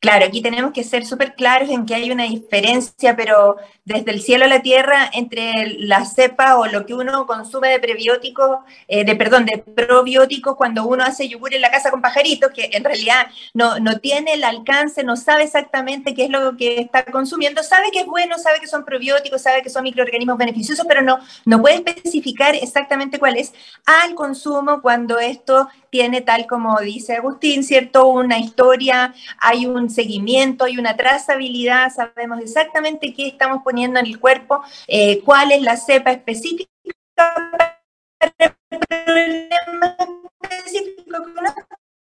Claro, 0.00 0.26
aquí 0.26 0.40
tenemos 0.42 0.70
que 0.72 0.84
ser 0.84 1.04
súper 1.04 1.34
claros 1.34 1.68
en 1.70 1.84
que 1.84 1.92
hay 1.92 2.12
una 2.12 2.22
diferencia, 2.22 3.16
pero 3.16 3.56
desde 3.84 4.12
el 4.12 4.20
cielo 4.22 4.44
a 4.44 4.48
la 4.48 4.62
tierra, 4.62 5.10
entre 5.12 5.74
la 5.80 6.04
cepa 6.04 6.56
o 6.56 6.66
lo 6.66 6.86
que 6.86 6.94
uno 6.94 7.26
consume 7.26 7.70
de 7.70 7.80
prebióticos, 7.80 8.58
eh, 8.86 9.04
de 9.04 9.16
perdón, 9.16 9.44
de 9.44 9.58
probióticos 9.58 10.54
cuando 10.54 10.86
uno 10.86 11.02
hace 11.02 11.28
yogur 11.28 11.52
en 11.52 11.62
la 11.62 11.72
casa 11.72 11.90
con 11.90 12.00
pajaritos, 12.00 12.52
que 12.52 12.70
en 12.72 12.84
realidad 12.84 13.26
no, 13.54 13.80
no 13.80 13.98
tiene 13.98 14.34
el 14.34 14.44
alcance, 14.44 15.02
no 15.02 15.16
sabe 15.16 15.42
exactamente 15.42 16.14
qué 16.14 16.26
es 16.26 16.30
lo 16.30 16.56
que 16.56 16.78
está 16.78 17.04
consumiendo, 17.04 17.64
sabe 17.64 17.90
que 17.90 18.00
es 18.00 18.06
bueno, 18.06 18.38
sabe 18.38 18.60
que 18.60 18.68
son 18.68 18.84
probióticos, 18.84 19.42
sabe 19.42 19.62
que 19.62 19.70
son 19.70 19.82
microorganismos 19.82 20.38
beneficiosos, 20.38 20.86
pero 20.88 21.02
no, 21.02 21.18
no 21.44 21.60
puede 21.60 21.74
especificar 21.74 22.54
exactamente 22.54 23.18
cuál 23.18 23.36
es 23.36 23.52
al 23.84 24.14
consumo 24.14 24.80
cuando 24.80 25.18
esto 25.18 25.68
tiene, 25.90 26.20
tal 26.20 26.46
como 26.46 26.78
dice 26.80 27.16
Agustín, 27.16 27.64
¿cierto? 27.64 28.06
Una 28.08 28.38
historia, 28.38 29.14
hay 29.40 29.66
un 29.66 29.87
seguimiento, 29.90 30.64
hay 30.64 30.78
una 30.78 30.96
trazabilidad, 30.96 31.92
sabemos 31.92 32.40
exactamente 32.40 33.12
qué 33.14 33.28
estamos 33.28 33.62
poniendo 33.62 34.00
en 34.00 34.06
el 34.06 34.18
cuerpo, 34.18 34.62
eh, 34.86 35.20
cuál 35.24 35.52
es 35.52 35.62
la 35.62 35.76
cepa 35.76 36.12
específica 36.12 36.68
para 37.16 37.82
el 38.20 38.54
problema 38.88 39.96
específico 40.42 41.24
que 41.24 41.40
uno 41.40 41.54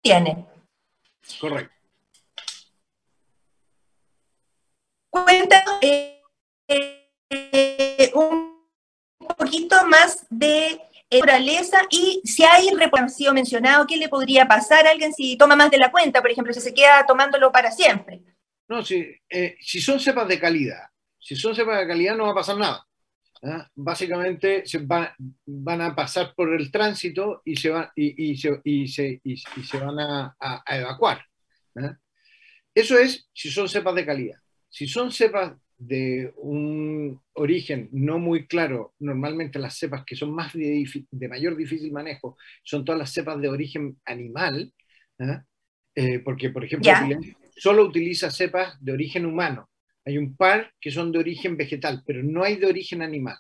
tiene. 0.02 0.46
Correcto. 1.40 1.74
Cuéntanos 5.10 5.78
eh, 5.80 6.22
eh, 6.68 8.12
un 8.14 8.56
poquito 9.36 9.76
más 9.86 10.26
de 10.30 10.80
naturaleza 11.10 11.78
y 11.90 12.20
si 12.24 12.42
hay 12.44 12.68
sido 13.08 13.32
mencionado, 13.32 13.86
¿qué 13.86 13.96
le 13.96 14.08
podría 14.08 14.46
pasar 14.46 14.86
a 14.86 14.90
alguien 14.90 15.12
si 15.12 15.36
toma 15.36 15.56
más 15.56 15.70
de 15.70 15.78
la 15.78 15.90
cuenta, 15.90 16.20
por 16.20 16.30
ejemplo, 16.30 16.52
si 16.52 16.60
se 16.60 16.74
queda 16.74 17.06
tomándolo 17.06 17.52
para 17.52 17.70
siempre? 17.70 18.22
No, 18.68 18.82
si, 18.84 19.06
eh, 19.28 19.56
si 19.60 19.80
son 19.80 20.00
cepas 20.00 20.26
de 20.26 20.40
calidad, 20.40 20.82
si 21.18 21.36
son 21.36 21.54
cepas 21.54 21.78
de 21.78 21.86
calidad 21.86 22.16
no 22.16 22.24
va 22.24 22.32
a 22.32 22.36
pasar 22.36 22.56
nada. 22.56 22.86
¿ah? 23.44 23.70
Básicamente 23.74 24.66
se 24.66 24.80
van 24.84 25.80
a 25.80 25.94
pasar 25.94 26.34
por 26.34 26.52
el 26.52 26.70
tránsito 26.70 27.42
y 27.44 27.56
se, 27.56 27.70
van, 27.70 27.88
y, 27.94 28.36
se, 28.36 28.60
y 28.64 28.88
se, 28.88 29.20
se, 29.64 29.78
van 29.78 30.00
a, 30.00 30.36
a 30.38 30.78
evacuar. 30.78 31.24
¿ah? 31.76 31.96
Eso 32.74 32.98
es 32.98 33.28
si 33.32 33.50
son 33.50 33.68
cepas 33.68 33.94
de 33.94 34.04
calidad. 34.04 34.38
Si 34.68 34.88
son 34.88 35.12
cepas 35.12 35.52
de 35.78 36.32
un 36.36 37.20
origen 37.34 37.88
no 37.92 38.18
muy 38.18 38.46
claro, 38.46 38.94
normalmente 38.98 39.58
las 39.58 39.76
cepas 39.76 40.04
que 40.04 40.16
son 40.16 40.34
más 40.34 40.52
de, 40.54 40.86
mayor 41.28 41.56
difícil 41.56 41.92
manejo 41.92 42.36
son 42.62 42.84
todas 42.84 42.98
las 42.98 43.12
cepas 43.12 43.40
de 43.40 43.48
origen 43.48 43.98
animal, 44.04 44.72
¿ah? 45.18 45.44
eh, 45.94 46.20
porque 46.20 46.50
por 46.50 46.64
ejemplo 46.64 46.92
solo 47.56 47.84
utiliza 47.84 48.30
cepas 48.30 48.82
de 48.82 48.92
origen 48.92 49.26
humano. 49.26 49.70
Hay 50.04 50.18
un 50.18 50.36
par 50.36 50.72
que 50.80 50.90
son 50.90 51.10
de 51.10 51.18
origen 51.18 51.56
vegetal, 51.56 52.02
pero 52.06 52.22
no 52.22 52.44
hay 52.44 52.56
de 52.56 52.66
origen 52.66 53.02
animal. 53.02 53.36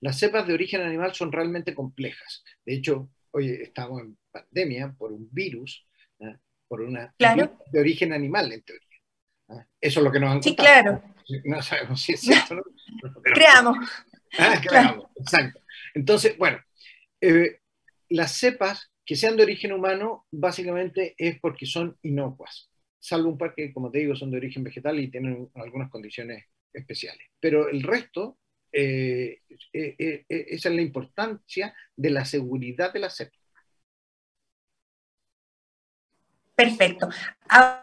Las 0.00 0.18
cepas 0.18 0.46
de 0.46 0.54
origen 0.54 0.82
animal 0.82 1.14
son 1.14 1.32
realmente 1.32 1.74
complejas. 1.74 2.44
De 2.64 2.74
hecho, 2.74 3.10
hoy 3.30 3.48
estamos 3.50 4.02
en 4.02 4.18
pandemia 4.30 4.94
por 4.98 5.12
un 5.12 5.28
virus, 5.32 5.86
¿ah? 6.20 6.36
por 6.68 6.82
una 6.82 7.14
de 7.18 7.80
origen 7.80 8.12
animal 8.12 8.52
en 8.52 8.62
teoría. 8.62 8.91
Eso 9.80 10.00
es 10.00 10.04
lo 10.04 10.12
que 10.12 10.20
nos 10.20 10.30
han 10.30 10.42
Sí, 10.42 10.54
claro 10.54 11.02
no 11.44 11.62
sabemos 11.62 12.02
si 12.02 12.12
es 12.12 12.20
cierto, 12.20 12.54
¿no? 12.54 12.62
creamos. 13.22 13.76
Ah, 14.38 14.60
creamos, 14.62 15.06
exacto. 15.16 15.60
Entonces, 15.94 16.36
bueno, 16.38 16.58
eh, 17.20 17.60
las 18.08 18.32
cepas 18.32 18.90
que 19.04 19.16
sean 19.16 19.36
de 19.36 19.42
origen 19.42 19.72
humano 19.72 20.26
básicamente 20.30 21.14
es 21.18 21.38
porque 21.40 21.66
son 21.66 21.98
inocuas, 22.02 22.70
salvo 22.98 23.28
un 23.28 23.38
par 23.38 23.54
que, 23.54 23.72
como 23.72 23.90
te 23.90 23.98
digo, 23.98 24.16
son 24.16 24.30
de 24.30 24.38
origen 24.38 24.64
vegetal 24.64 24.98
y 25.00 25.10
tienen 25.10 25.50
algunas 25.54 25.90
condiciones 25.90 26.44
especiales. 26.72 27.26
Pero 27.40 27.68
el 27.68 27.82
resto, 27.82 28.38
eh, 28.72 29.40
eh, 29.72 30.24
esa 30.28 30.68
es 30.68 30.74
la 30.74 30.82
importancia 30.82 31.74
de 31.94 32.10
la 32.10 32.24
seguridad 32.24 32.92
de 32.92 33.00
la 33.00 33.10
cepa. 33.10 33.36
Perfecto. 36.54 37.08
Ahora, 37.48 37.81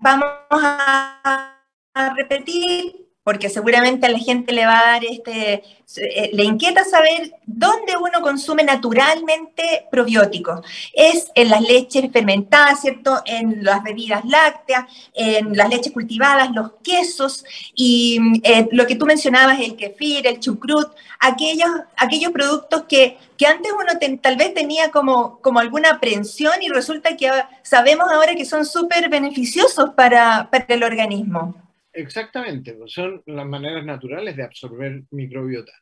vamos 0.00 0.28
a 0.52 2.14
repetir, 2.16 3.07
porque 3.28 3.50
seguramente 3.50 4.06
a 4.06 4.08
la 4.08 4.18
gente 4.18 4.54
le 4.54 4.64
va 4.64 4.78
a 4.78 4.92
dar 4.92 5.04
este, 5.04 5.62
eh, 5.98 6.30
le 6.32 6.44
inquieta 6.44 6.82
saber 6.82 7.34
dónde 7.44 7.92
uno 8.00 8.22
consume 8.22 8.62
naturalmente 8.62 9.86
probióticos. 9.90 10.64
Es 10.94 11.30
en 11.34 11.50
las 11.50 11.60
leches 11.60 12.10
fermentadas, 12.10 12.80
¿cierto? 12.80 13.20
En 13.26 13.62
las 13.62 13.82
bebidas 13.82 14.24
lácteas, 14.24 14.86
en 15.12 15.54
las 15.54 15.68
leches 15.68 15.92
cultivadas, 15.92 16.52
los 16.54 16.70
quesos 16.82 17.44
y 17.74 18.18
eh, 18.44 18.66
lo 18.72 18.86
que 18.86 18.96
tú 18.96 19.04
mencionabas, 19.04 19.60
el 19.60 19.76
kefir, 19.76 20.26
el 20.26 20.40
chucrut, 20.40 20.88
aquellos, 21.20 21.68
aquellos 21.98 22.32
productos 22.32 22.84
que, 22.88 23.18
que 23.36 23.46
antes 23.46 23.70
uno 23.70 24.18
tal 24.22 24.36
vez 24.36 24.54
tenía 24.54 24.90
como, 24.90 25.38
como 25.42 25.60
alguna 25.60 25.90
aprensión 25.90 26.54
y 26.62 26.70
resulta 26.70 27.14
que 27.14 27.30
sabemos 27.62 28.10
ahora 28.10 28.34
que 28.34 28.46
son 28.46 28.64
súper 28.64 29.10
beneficiosos 29.10 29.90
para, 29.90 30.48
para 30.50 30.64
el 30.68 30.82
organismo. 30.82 31.67
Exactamente, 31.92 32.74
pues 32.74 32.92
son 32.92 33.22
las 33.26 33.46
maneras 33.46 33.84
naturales 33.84 34.36
de 34.36 34.44
absorber 34.44 35.02
microbiota. 35.10 35.72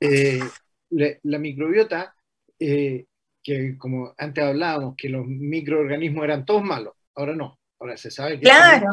Eh, 0.00 0.40
la, 0.90 1.38
microbiota, 1.38 2.14
eh, 2.58 3.06
que 3.42 3.78
como 3.78 4.14
antes 4.18 4.44
hablábamos, 4.44 4.94
que 4.96 5.08
los 5.08 5.26
microorganismos 5.26 6.24
eran 6.24 6.44
todos 6.44 6.62
malos, 6.62 6.94
ahora 7.14 7.34
no, 7.34 7.58
ahora 7.78 7.96
se 7.96 8.10
sabe 8.10 8.38
que... 8.38 8.44
Claro. 8.44 8.88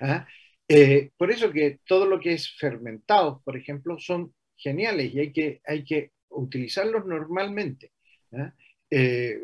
¿ah? 0.00 0.26
Eh, 0.68 1.10
por 1.16 1.30
eso 1.30 1.50
que 1.50 1.80
todo 1.86 2.04
lo 2.06 2.20
que 2.20 2.32
es 2.34 2.54
fermentado, 2.58 3.40
por 3.42 3.56
ejemplo, 3.56 3.98
son 3.98 4.34
geniales 4.56 5.14
y 5.14 5.20
hay 5.20 5.32
que, 5.32 5.60
hay 5.64 5.84
que 5.84 6.12
utilizarlos 6.30 7.06
normalmente. 7.06 7.92
¿ah? 8.32 8.52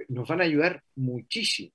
nos 0.09 0.27
van 0.27 0.41
a 0.41 0.45
ayudar 0.45 0.83
muchísimo. 0.97 1.71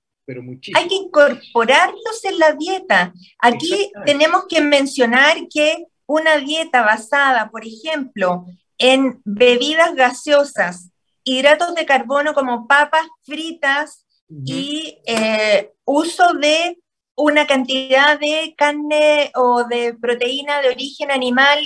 Hay 0.75 0.87
que 0.87 0.95
incorporarlos 0.95 2.23
en 2.23 2.39
la 2.39 2.53
dieta. 2.53 3.13
Aquí 3.39 3.91
tenemos 4.05 4.45
que 4.47 4.61
mencionar 4.61 5.47
que 5.49 5.85
una 6.05 6.37
dieta 6.37 6.81
basada, 6.81 7.49
por 7.49 7.65
ejemplo, 7.65 8.45
en 8.77 9.21
bebidas 9.25 9.95
gaseosas, 9.95 10.91
hidratos 11.23 11.75
de 11.75 11.85
carbono 11.85 12.33
como 12.33 12.67
papas 12.67 13.05
fritas 13.23 14.05
y 14.45 14.99
eh, 15.05 15.71
uso 15.85 16.33
de 16.33 16.77
una 17.15 17.45
cantidad 17.45 18.19
de 18.19 18.53
carne 18.57 19.31
o 19.35 19.65
de 19.65 19.93
proteína 19.93 20.61
de 20.61 20.69
origen 20.69 21.11
animal 21.11 21.59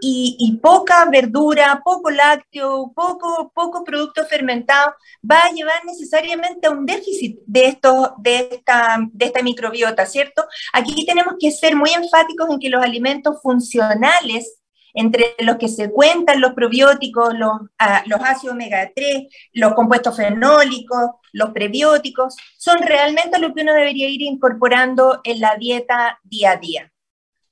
y, 0.00 0.58
poca 0.62 1.06
verdura, 1.10 1.80
poco 1.84 2.10
lácteo, 2.10 2.92
poco, 2.94 3.50
poco 3.54 3.84
producto 3.84 4.24
fermentado, 4.26 4.94
va 5.28 5.44
a 5.44 5.50
llevar 5.50 5.84
necesariamente 5.84 6.66
a 6.66 6.70
un 6.70 6.86
déficit 6.86 7.38
de, 7.46 7.66
esto, 7.66 8.14
de, 8.18 8.48
esta, 8.52 8.98
de 9.12 9.26
esta 9.26 9.42
microbiota, 9.42 10.06
¿cierto? 10.06 10.44
Aquí 10.72 11.06
tenemos 11.06 11.34
que 11.40 11.50
ser 11.50 11.76
muy 11.76 11.90
enfáticos 11.90 12.50
en 12.50 12.58
que 12.58 12.70
los 12.70 12.82
alimentos 12.82 13.40
funcionales, 13.42 14.60
entre 14.94 15.34
los 15.40 15.56
que 15.56 15.68
se 15.68 15.90
cuentan 15.90 16.40
los 16.40 16.54
probióticos, 16.54 17.34
los, 17.34 17.52
ah, 17.78 18.02
los 18.06 18.20
ácidos 18.20 18.54
omega 18.54 18.90
3, 18.94 19.26
los 19.52 19.74
compuestos 19.74 20.16
fenólicos, 20.16 21.10
los 21.32 21.50
prebióticos, 21.50 22.34
son 22.56 22.78
realmente 22.78 23.38
lo 23.38 23.54
que 23.54 23.62
uno 23.62 23.74
debería 23.74 24.08
ir 24.08 24.22
incorporando 24.22 25.20
en 25.24 25.40
la 25.40 25.56
dieta 25.56 26.18
día 26.24 26.52
a 26.52 26.56
día. 26.56 26.92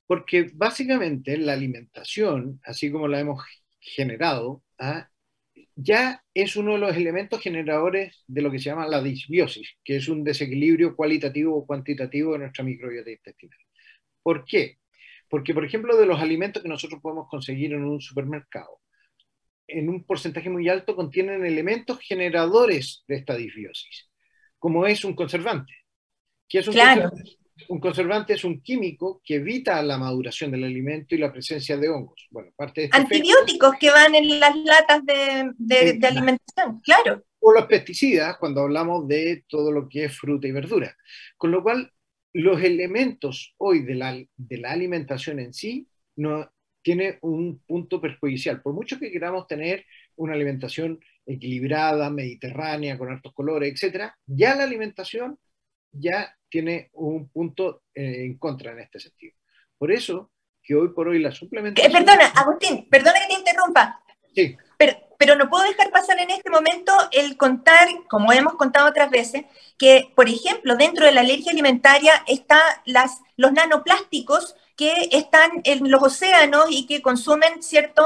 Porque 0.07 0.51
básicamente 0.53 1.37
la 1.37 1.53
alimentación, 1.53 2.59
así 2.63 2.91
como 2.91 3.07
la 3.07 3.19
hemos 3.19 3.43
generado, 3.79 4.63
¿ah? 4.77 5.09
ya 5.75 6.23
es 6.33 6.55
uno 6.55 6.73
de 6.73 6.79
los 6.79 6.95
elementos 6.95 7.41
generadores 7.41 8.23
de 8.27 8.41
lo 8.41 8.51
que 8.51 8.59
se 8.59 8.65
llama 8.65 8.87
la 8.87 9.01
disbiosis, 9.01 9.77
que 9.83 9.97
es 9.97 10.07
un 10.07 10.23
desequilibrio 10.23 10.95
cualitativo 10.95 11.55
o 11.55 11.65
cuantitativo 11.65 12.33
de 12.33 12.39
nuestra 12.39 12.63
microbiota 12.63 13.11
intestinal. 13.11 13.59
¿Por 14.23 14.45
qué? 14.45 14.77
Porque, 15.29 15.53
por 15.53 15.65
ejemplo, 15.65 15.97
de 15.97 16.05
los 16.05 16.19
alimentos 16.19 16.63
que 16.63 16.69
nosotros 16.69 17.01
podemos 17.01 17.27
conseguir 17.27 17.73
en 17.73 17.83
un 17.83 17.99
supermercado, 17.99 18.79
en 19.67 19.89
un 19.89 20.03
porcentaje 20.03 20.49
muy 20.49 20.69
alto 20.69 20.95
contienen 20.95 21.45
elementos 21.45 21.99
generadores 21.99 23.03
de 23.07 23.15
esta 23.15 23.35
disbiosis, 23.35 24.09
como 24.59 24.85
es 24.85 25.03
un 25.03 25.15
conservante. 25.15 25.73
¿Qué 26.47 26.59
es 26.59 26.67
un 26.67 26.75
conservante? 26.75 27.37
Un 27.69 27.79
conservante 27.79 28.33
es 28.33 28.43
un 28.43 28.61
químico 28.61 29.21
que 29.23 29.35
evita 29.35 29.81
la 29.81 29.97
maduración 29.97 30.51
del 30.51 30.65
alimento 30.65 31.15
y 31.15 31.19
la 31.19 31.31
presencia 31.31 31.77
de 31.77 31.89
hongos. 31.89 32.27
Bueno, 32.29 32.51
parte 32.55 32.81
de 32.81 32.85
este 32.85 32.97
Antibióticos 32.97 33.75
que 33.79 33.89
van 33.89 34.13
en 34.15 34.39
las 34.39 34.55
latas 34.55 35.05
de, 35.05 35.51
de, 35.57 36.07
alimentación, 36.07 36.81
claro. 36.81 37.23
O 37.39 37.53
los 37.53 37.65
pesticidas 37.65 38.37
cuando 38.37 38.61
hablamos 38.61 39.07
de 39.07 39.45
todo 39.47 39.71
lo 39.71 39.87
que 39.87 40.05
es 40.05 40.17
fruta 40.17 40.47
y 40.47 40.51
verdura. 40.51 40.95
Con 41.37 41.51
lo 41.51 41.63
cual, 41.63 41.91
los 42.33 42.61
elementos 42.61 43.53
hoy 43.57 43.83
de 43.83 43.95
la, 43.95 44.17
de 44.35 44.57
la 44.57 44.71
alimentación 44.71 45.39
en 45.39 45.53
sí 45.53 45.87
no 46.17 46.51
tiene 46.81 47.19
un 47.21 47.59
punto 47.59 48.01
perjudicial. 48.01 48.61
Por 48.61 48.73
mucho 48.73 48.99
que 48.99 49.11
queramos 49.11 49.47
tener 49.47 49.85
una 50.17 50.33
alimentación 50.33 50.99
equilibrada, 51.25 52.09
mediterránea, 52.09 52.97
con 52.97 53.09
altos 53.09 53.33
colores, 53.33 53.73
etcétera, 53.73 54.15
ya 54.25 54.55
la 54.55 54.63
alimentación 54.63 55.39
ya 55.91 56.35
tiene 56.55 56.89
un 56.93 57.27
punto 57.27 57.83
eh, 57.93 58.23
en 58.23 58.37
contra 58.37 58.71
en 58.71 58.79
este 58.79 58.97
sentido. 58.97 59.35
Por 59.77 59.91
eso 59.91 60.31
que 60.63 60.73
hoy 60.73 60.87
por 60.93 61.09
hoy 61.09 61.19
la 61.19 61.33
suplementación... 61.33 61.91
Perdona, 61.91 62.27
Agustín, 62.27 62.87
perdona 62.89 63.19
que 63.19 63.33
te 63.33 63.39
interrumpa. 63.39 64.01
Sí. 64.33 64.55
Pero, 64.77 64.93
pero 65.19 65.35
no 65.35 65.49
puedo 65.49 65.65
dejar 65.65 65.91
pasar 65.91 66.17
en 66.17 66.29
este 66.29 66.49
momento 66.49 66.93
el 67.11 67.35
contar, 67.35 67.89
como 68.09 68.31
hemos 68.31 68.53
contado 68.53 68.87
otras 68.87 69.09
veces, 69.09 69.43
que, 69.77 70.13
por 70.15 70.29
ejemplo, 70.29 70.77
dentro 70.77 71.05
de 71.05 71.11
la 71.11 71.21
alergia 71.21 71.51
alimentaria 71.51 72.23
están 72.25 72.61
los 73.35 73.51
nanoplásticos 73.51 74.55
que 74.75 75.09
están 75.11 75.61
en 75.63 75.89
los 75.89 76.03
océanos 76.03 76.65
y 76.69 76.85
que 76.85 77.01
consumen 77.01 77.63
cierto, 77.63 78.03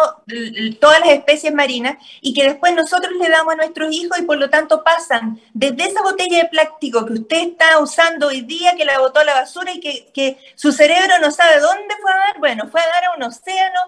todas 0.80 1.00
las 1.00 1.10
especies 1.10 1.54
marinas 1.54 1.98
y 2.22 2.34
que 2.34 2.44
después 2.44 2.74
nosotros 2.76 3.14
le 3.20 3.30
damos 3.30 3.54
a 3.54 3.58
nuestros 3.58 3.92
hijos 3.92 4.20
y 4.20 4.24
por 4.24 4.38
lo 4.38 4.50
tanto 4.50 4.84
pasan 4.84 5.42
desde 5.54 5.90
esa 5.90 6.04
botella 6.04 6.44
de 6.44 6.50
plástico 6.50 7.06
que 7.06 7.14
usted 7.14 7.50
está 7.50 7.80
usando 7.80 8.28
hoy 8.28 8.42
día, 8.42 8.76
que 8.76 8.86
la 8.86 9.00
botó 9.00 9.20
a 9.20 9.24
la 9.26 9.34
basura 9.34 9.72
y 9.74 9.80
que, 9.80 10.12
que 10.14 10.38
su 10.56 10.72
cerebro 10.72 11.18
no 11.20 11.32
sabe 11.32 11.60
dónde 11.60 11.96
fue 12.02 12.12
a 12.12 12.18
dar, 12.18 12.40
bueno, 12.40 12.70
fue 12.70 12.82
a 12.82 12.88
dar 12.88 13.06
a 13.06 13.16
un 13.18 13.24
océano, 13.24 13.80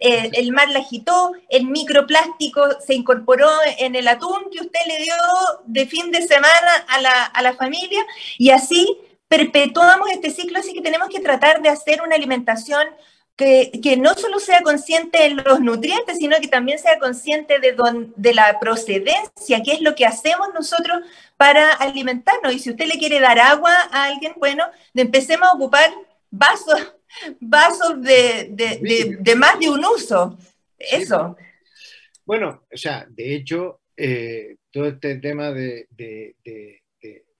eh, 0.00 0.30
el 0.34 0.52
mar 0.52 0.70
la 0.70 0.80
agitó, 0.80 1.32
el 1.48 1.66
microplástico 1.66 2.80
se 2.84 2.94
incorporó 2.94 3.50
en 3.78 3.94
el 3.94 4.08
atún 4.08 4.50
que 4.50 4.60
usted 4.60 4.80
le 4.86 5.02
dio 5.02 5.14
de 5.66 5.86
fin 5.86 6.10
de 6.10 6.26
semana 6.26 6.84
a 6.88 7.00
la, 7.00 7.24
a 7.24 7.42
la 7.42 7.54
familia 7.54 8.04
y 8.38 8.50
así 8.50 8.98
perpetuamos 9.28 10.10
este 10.10 10.30
ciclo, 10.30 10.58
así 10.58 10.72
que 10.74 10.82
tenemos 10.82 11.08
que 11.08 11.20
tratar 11.20 11.62
de 11.62 11.68
hacer 11.68 12.02
una 12.02 12.14
alimentación 12.14 12.86
que, 13.36 13.72
que, 13.82 13.96
no 13.96 14.14
solo 14.14 14.38
sea 14.38 14.60
consciente 14.62 15.18
de 15.18 15.30
los 15.30 15.60
nutrientes, 15.60 16.18
sino 16.18 16.36
que 16.40 16.46
también 16.46 16.78
sea 16.78 17.00
consciente 17.00 17.58
de, 17.58 17.74
de 18.14 18.34
la 18.34 18.60
procedencia, 18.60 19.62
qué 19.64 19.72
es 19.72 19.80
lo 19.80 19.96
que 19.96 20.06
hacemos 20.06 20.48
nosotros 20.54 21.00
para 21.36 21.72
alimentarnos. 21.72 22.54
Y 22.54 22.60
si 22.60 22.70
usted 22.70 22.86
le 22.86 22.98
quiere 22.98 23.18
dar 23.18 23.40
agua 23.40 23.74
a 23.90 24.04
alguien, 24.04 24.34
bueno, 24.36 24.64
empecemos 24.94 25.48
a 25.48 25.54
ocupar 25.56 25.90
vasos, 26.30 26.94
vasos 27.40 28.00
de, 28.02 28.50
de, 28.50 29.16
de, 29.18 29.34
más 29.34 29.58
de 29.58 29.68
un 29.68 29.84
uso. 29.84 30.38
Eso. 30.78 31.36
Bueno, 32.24 32.62
o 32.72 32.76
sea, 32.76 33.04
de 33.08 33.34
hecho, 33.34 33.80
eh, 33.96 34.58
todo 34.70 34.86
este 34.86 35.16
tema 35.16 35.50
de 35.50 35.88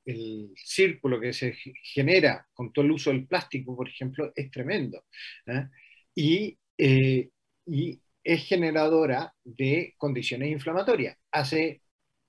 el 0.04 0.52
círculo 0.56 1.20
que 1.20 1.32
se 1.32 1.56
genera 1.82 2.46
con 2.52 2.72
todo 2.72 2.84
el 2.84 2.92
uso 2.92 3.10
del 3.10 3.26
plástico, 3.26 3.76
por 3.76 3.88
ejemplo, 3.88 4.32
es 4.34 4.50
tremendo. 4.50 5.04
¿eh? 5.46 5.68
Y, 6.14 6.58
eh, 6.78 7.30
y, 7.66 8.00
es 8.22 8.46
generadora 8.46 9.34
de 9.44 9.94
condiciones 9.98 10.48
inflamatorias. 10.50 11.14
Hace 11.30 11.82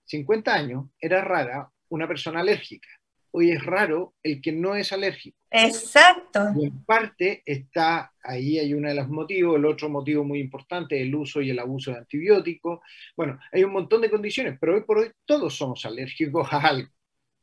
50 0.04 0.54
años 0.54 0.88
era 1.00 1.22
rara 1.22 1.72
una 1.88 2.06
persona 2.06 2.42
alérgica. 2.42 2.90
Hoy 3.32 3.52
es 3.52 3.64
raro 3.64 4.14
el 4.22 4.42
que 4.42 4.52
no 4.52 4.76
es 4.76 4.92
alérgico. 4.92 5.38
Exacto. 5.52 6.52
Y 6.58 6.66
en 6.66 6.84
parte 6.84 7.44
está, 7.46 8.14
ahí 8.22 8.60
hay 8.60 8.74
uno 8.74 8.90
de 8.90 8.96
los 8.96 9.08
motivos, 9.08 9.58
el 9.58 9.66
otro 9.66 9.90
motivo 9.90 10.24
muy 10.26 10.40
importante, 10.40 11.02
el 11.02 11.16
uso 11.16 11.42
y 11.42 11.50
el 11.50 11.60
abuso 11.60 11.92
de 11.92 11.98
antibióticos. 11.98 12.80
Bueno, 13.16 13.40
hay 13.52 13.64
un 13.64 13.72
montón 13.72 14.02
de 14.02 14.10
condiciones, 14.10 14.58
pero 14.60 14.76
hoy 14.76 14.82
por 14.82 15.00
hoy 15.00 15.12
todos 15.26 15.56
somos 15.56 15.86
alérgicos 15.86 16.48
a 16.52 16.60
algo. 16.60 16.90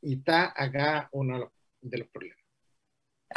Y 0.03 0.15
está 0.15 0.53
acá 0.55 1.09
uno 1.11 1.51
de 1.81 1.97
los 1.97 2.07
problemas. 2.09 2.37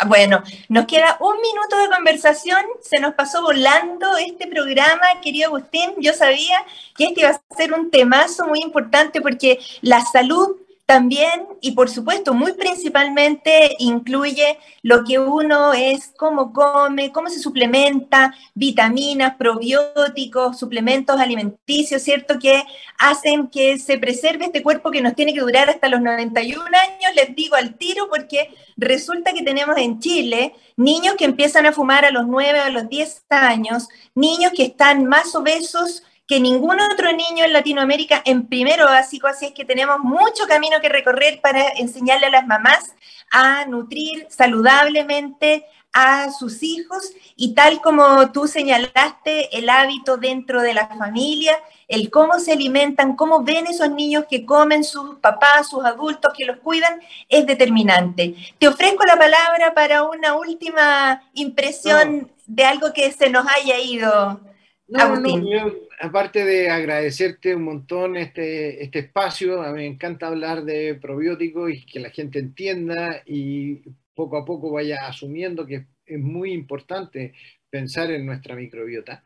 Bueno, 0.04 0.42
nos 0.68 0.86
queda 0.86 1.16
un 1.20 1.40
minuto 1.40 1.78
de 1.78 1.88
conversación, 1.88 2.60
se 2.82 3.00
nos 3.00 3.14
pasó 3.14 3.40
volando 3.42 4.16
este 4.18 4.46
programa, 4.46 5.20
querido 5.22 5.48
Agustín. 5.48 5.94
Yo 5.98 6.12
sabía 6.12 6.58
que 6.94 7.04
este 7.06 7.20
iba 7.20 7.30
a 7.30 7.56
ser 7.56 7.72
un 7.72 7.90
temazo 7.90 8.46
muy 8.46 8.60
importante 8.60 9.22
porque 9.22 9.58
la 9.80 10.02
salud 10.02 10.56
también, 10.86 11.48
y 11.60 11.72
por 11.72 11.90
supuesto, 11.90 12.32
muy 12.32 12.52
principalmente, 12.52 13.74
incluye 13.80 14.56
lo 14.82 15.02
que 15.02 15.18
uno 15.18 15.74
es, 15.74 16.12
cómo 16.16 16.52
come, 16.52 17.10
cómo 17.10 17.28
se 17.28 17.40
suplementa, 17.40 18.32
vitaminas, 18.54 19.34
probióticos, 19.34 20.56
suplementos 20.56 21.18
alimenticios, 21.18 22.02
¿cierto? 22.02 22.38
Que 22.38 22.62
hacen 22.98 23.48
que 23.48 23.80
se 23.80 23.98
preserve 23.98 24.44
este 24.44 24.62
cuerpo 24.62 24.92
que 24.92 25.02
nos 25.02 25.16
tiene 25.16 25.34
que 25.34 25.40
durar 25.40 25.68
hasta 25.68 25.88
los 25.88 26.00
91 26.00 26.62
años, 26.64 27.14
les 27.16 27.34
digo 27.34 27.56
al 27.56 27.74
tiro, 27.74 28.08
porque 28.08 28.54
resulta 28.76 29.32
que 29.32 29.42
tenemos 29.42 29.76
en 29.78 29.98
Chile 29.98 30.54
niños 30.76 31.16
que 31.16 31.24
empiezan 31.24 31.66
a 31.66 31.72
fumar 31.72 32.04
a 32.04 32.12
los 32.12 32.28
9, 32.28 32.60
a 32.60 32.70
los 32.70 32.88
10 32.88 33.24
años, 33.30 33.88
niños 34.14 34.52
que 34.56 34.62
están 34.62 35.06
más 35.06 35.34
obesos 35.34 36.04
que 36.26 36.40
ningún 36.40 36.80
otro 36.80 37.12
niño 37.12 37.44
en 37.44 37.52
Latinoamérica 37.52 38.22
en 38.24 38.46
primero 38.48 38.86
básico, 38.86 39.28
así 39.28 39.46
es 39.46 39.52
que 39.52 39.64
tenemos 39.64 40.00
mucho 40.00 40.46
camino 40.48 40.80
que 40.80 40.88
recorrer 40.88 41.40
para 41.40 41.68
enseñarle 41.76 42.26
a 42.26 42.30
las 42.30 42.46
mamás 42.46 42.94
a 43.30 43.64
nutrir 43.66 44.26
saludablemente 44.28 45.66
a 45.92 46.30
sus 46.30 46.62
hijos 46.62 47.12
y 47.36 47.54
tal 47.54 47.80
como 47.80 48.30
tú 48.30 48.46
señalaste, 48.46 49.56
el 49.56 49.70
hábito 49.70 50.18
dentro 50.18 50.60
de 50.60 50.74
la 50.74 50.88
familia, 50.88 51.58
el 51.88 52.10
cómo 52.10 52.38
se 52.38 52.52
alimentan, 52.52 53.16
cómo 53.16 53.44
ven 53.44 53.66
esos 53.66 53.90
niños 53.90 54.26
que 54.28 54.44
comen 54.44 54.84
sus 54.84 55.16
papás, 55.20 55.70
sus 55.70 55.84
adultos 55.84 56.34
que 56.36 56.44
los 56.44 56.58
cuidan, 56.58 57.00
es 57.30 57.46
determinante. 57.46 58.34
Te 58.58 58.68
ofrezco 58.68 59.04
la 59.06 59.16
palabra 59.16 59.72
para 59.74 60.02
una 60.02 60.34
última 60.34 61.22
impresión 61.32 62.30
de 62.46 62.64
algo 62.64 62.92
que 62.92 63.10
se 63.12 63.30
nos 63.30 63.46
haya 63.48 63.78
ido. 63.78 64.40
No, 64.88 65.16
no, 65.16 65.72
aparte 66.00 66.44
de 66.44 66.70
agradecerte 66.70 67.56
un 67.56 67.64
montón 67.64 68.16
este, 68.16 68.84
este 68.84 69.00
espacio, 69.00 69.62
a 69.62 69.72
mí 69.72 69.78
me 69.78 69.86
encanta 69.86 70.28
hablar 70.28 70.64
de 70.64 70.94
probióticos 70.94 71.72
y 71.72 71.84
que 71.84 71.98
la 71.98 72.10
gente 72.10 72.38
entienda 72.38 73.22
y 73.26 73.82
poco 74.14 74.36
a 74.36 74.44
poco 74.44 74.70
vaya 74.70 75.06
asumiendo 75.06 75.66
que 75.66 75.86
es 76.06 76.20
muy 76.20 76.52
importante 76.52 77.34
pensar 77.68 78.12
en 78.12 78.26
nuestra 78.26 78.54
microbiota. 78.54 79.24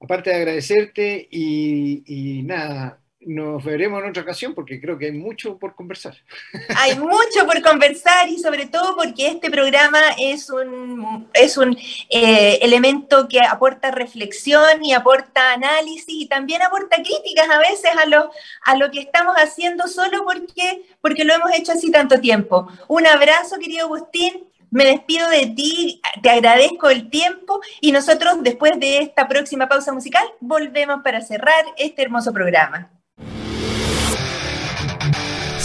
Aparte 0.00 0.30
de 0.30 0.36
agradecerte 0.36 1.28
y, 1.30 2.02
y 2.06 2.42
nada, 2.42 3.03
nos 3.26 3.64
veremos 3.64 4.02
en 4.02 4.10
otra 4.10 4.22
ocasión 4.22 4.54
porque 4.54 4.80
creo 4.80 4.98
que 4.98 5.06
hay 5.06 5.12
mucho 5.12 5.58
por 5.58 5.74
conversar. 5.74 6.16
Hay 6.76 6.98
mucho 6.98 7.46
por 7.46 7.60
conversar 7.62 8.28
y 8.28 8.38
sobre 8.38 8.66
todo 8.66 8.96
porque 8.96 9.28
este 9.28 9.50
programa 9.50 10.00
es 10.18 10.50
un, 10.50 11.28
es 11.32 11.56
un 11.56 11.76
eh, 12.10 12.58
elemento 12.62 13.28
que 13.28 13.40
aporta 13.40 13.90
reflexión 13.90 14.84
y 14.84 14.92
aporta 14.92 15.52
análisis 15.52 16.04
y 16.08 16.26
también 16.26 16.62
aporta 16.62 16.96
críticas 16.96 17.48
a 17.50 17.58
veces 17.58 17.90
a 17.96 18.06
lo, 18.06 18.30
a 18.62 18.76
lo 18.76 18.90
que 18.90 19.00
estamos 19.00 19.36
haciendo 19.36 19.88
solo 19.88 20.24
porque, 20.24 20.82
porque 21.00 21.24
lo 21.24 21.34
hemos 21.34 21.52
hecho 21.52 21.72
así 21.72 21.90
tanto 21.90 22.20
tiempo. 22.20 22.68
Un 22.88 23.06
abrazo, 23.06 23.58
querido 23.58 23.86
Agustín. 23.86 24.48
Me 24.70 24.84
despido 24.84 25.28
de 25.30 25.46
ti, 25.46 26.02
te 26.20 26.30
agradezco 26.30 26.90
el 26.90 27.08
tiempo 27.08 27.60
y 27.80 27.92
nosotros 27.92 28.42
después 28.42 28.72
de 28.80 28.98
esta 28.98 29.28
próxima 29.28 29.68
pausa 29.68 29.92
musical 29.92 30.24
volvemos 30.40 31.00
para 31.04 31.20
cerrar 31.20 31.64
este 31.76 32.02
hermoso 32.02 32.32
programa. 32.32 32.90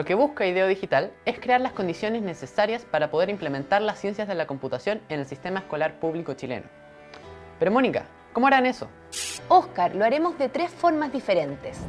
Lo 0.00 0.06
que 0.06 0.14
busca 0.14 0.46
IDEO 0.46 0.66
Digital 0.66 1.12
es 1.26 1.38
crear 1.38 1.60
las 1.60 1.72
condiciones 1.72 2.22
necesarias 2.22 2.86
para 2.86 3.10
poder 3.10 3.28
implementar 3.28 3.82
las 3.82 3.98
ciencias 3.98 4.26
de 4.26 4.34
la 4.34 4.46
computación 4.46 5.02
en 5.10 5.20
el 5.20 5.26
sistema 5.26 5.58
escolar 5.58 6.00
público 6.00 6.32
chileno. 6.32 6.64
Pero 7.58 7.70
Mónica, 7.70 8.06
¿cómo 8.32 8.46
harán 8.46 8.64
eso? 8.64 8.88
Oscar, 9.48 9.94
lo 9.94 10.06
haremos 10.06 10.38
de 10.38 10.48
tres 10.48 10.70
formas 10.70 11.12
diferentes. 11.12 11.80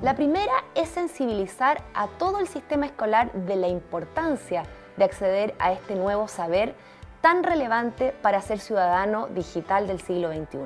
La 0.00 0.14
primera 0.14 0.52
es 0.76 0.90
sensibilizar 0.90 1.82
a 1.92 2.06
todo 2.06 2.38
el 2.38 2.46
sistema 2.46 2.86
escolar 2.86 3.32
de 3.32 3.56
la 3.56 3.66
importancia 3.66 4.62
de 4.96 5.02
acceder 5.02 5.56
a 5.58 5.72
este 5.72 5.96
nuevo 5.96 6.28
saber 6.28 6.76
tan 7.20 7.42
relevante 7.42 8.14
para 8.22 8.40
ser 8.42 8.60
ciudadano 8.60 9.26
digital 9.26 9.88
del 9.88 10.00
siglo 10.00 10.32
XXI. 10.32 10.58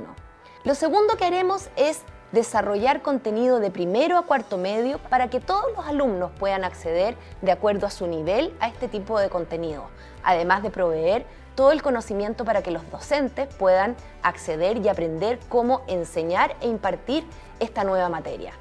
Lo 0.64 0.74
segundo 0.74 1.16
que 1.16 1.24
haremos 1.24 1.70
es 1.76 2.05
desarrollar 2.33 3.03
contenido 3.03 3.61
de 3.61 3.70
primero 3.70 4.18
a 4.18 4.22
cuarto 4.22 4.59
medio 4.59 4.99
para 4.99 5.28
que 5.28 5.41
todos 5.41 5.66
los 5.76 5.87
alumnos 5.87 6.30
puedan 6.39 6.64
acceder 6.64 7.16
de 7.43 7.53
acuerdo 7.53 7.87
a 7.87 7.91
su 7.91 8.07
nivel 8.07 8.55
a 8.61 8.68
este 8.68 8.89
tipo 8.89 9.18
de 9.20 9.28
contenido, 9.28 9.85
además 10.24 10.62
de 10.62 10.70
proveer 10.70 11.24
todo 11.55 11.72
el 11.72 11.83
conocimiento 11.83 12.45
para 12.45 12.62
que 12.62 12.70
los 12.70 12.91
docentes 12.91 13.55
puedan 13.55 13.95
acceder 14.22 14.78
y 14.78 14.89
aprender 14.89 15.39
cómo 15.49 15.83
enseñar 15.87 16.57
e 16.61 16.68
impartir 16.68 17.24
esta 17.61 17.85
nueva 17.85 18.09
materia. 18.09 18.53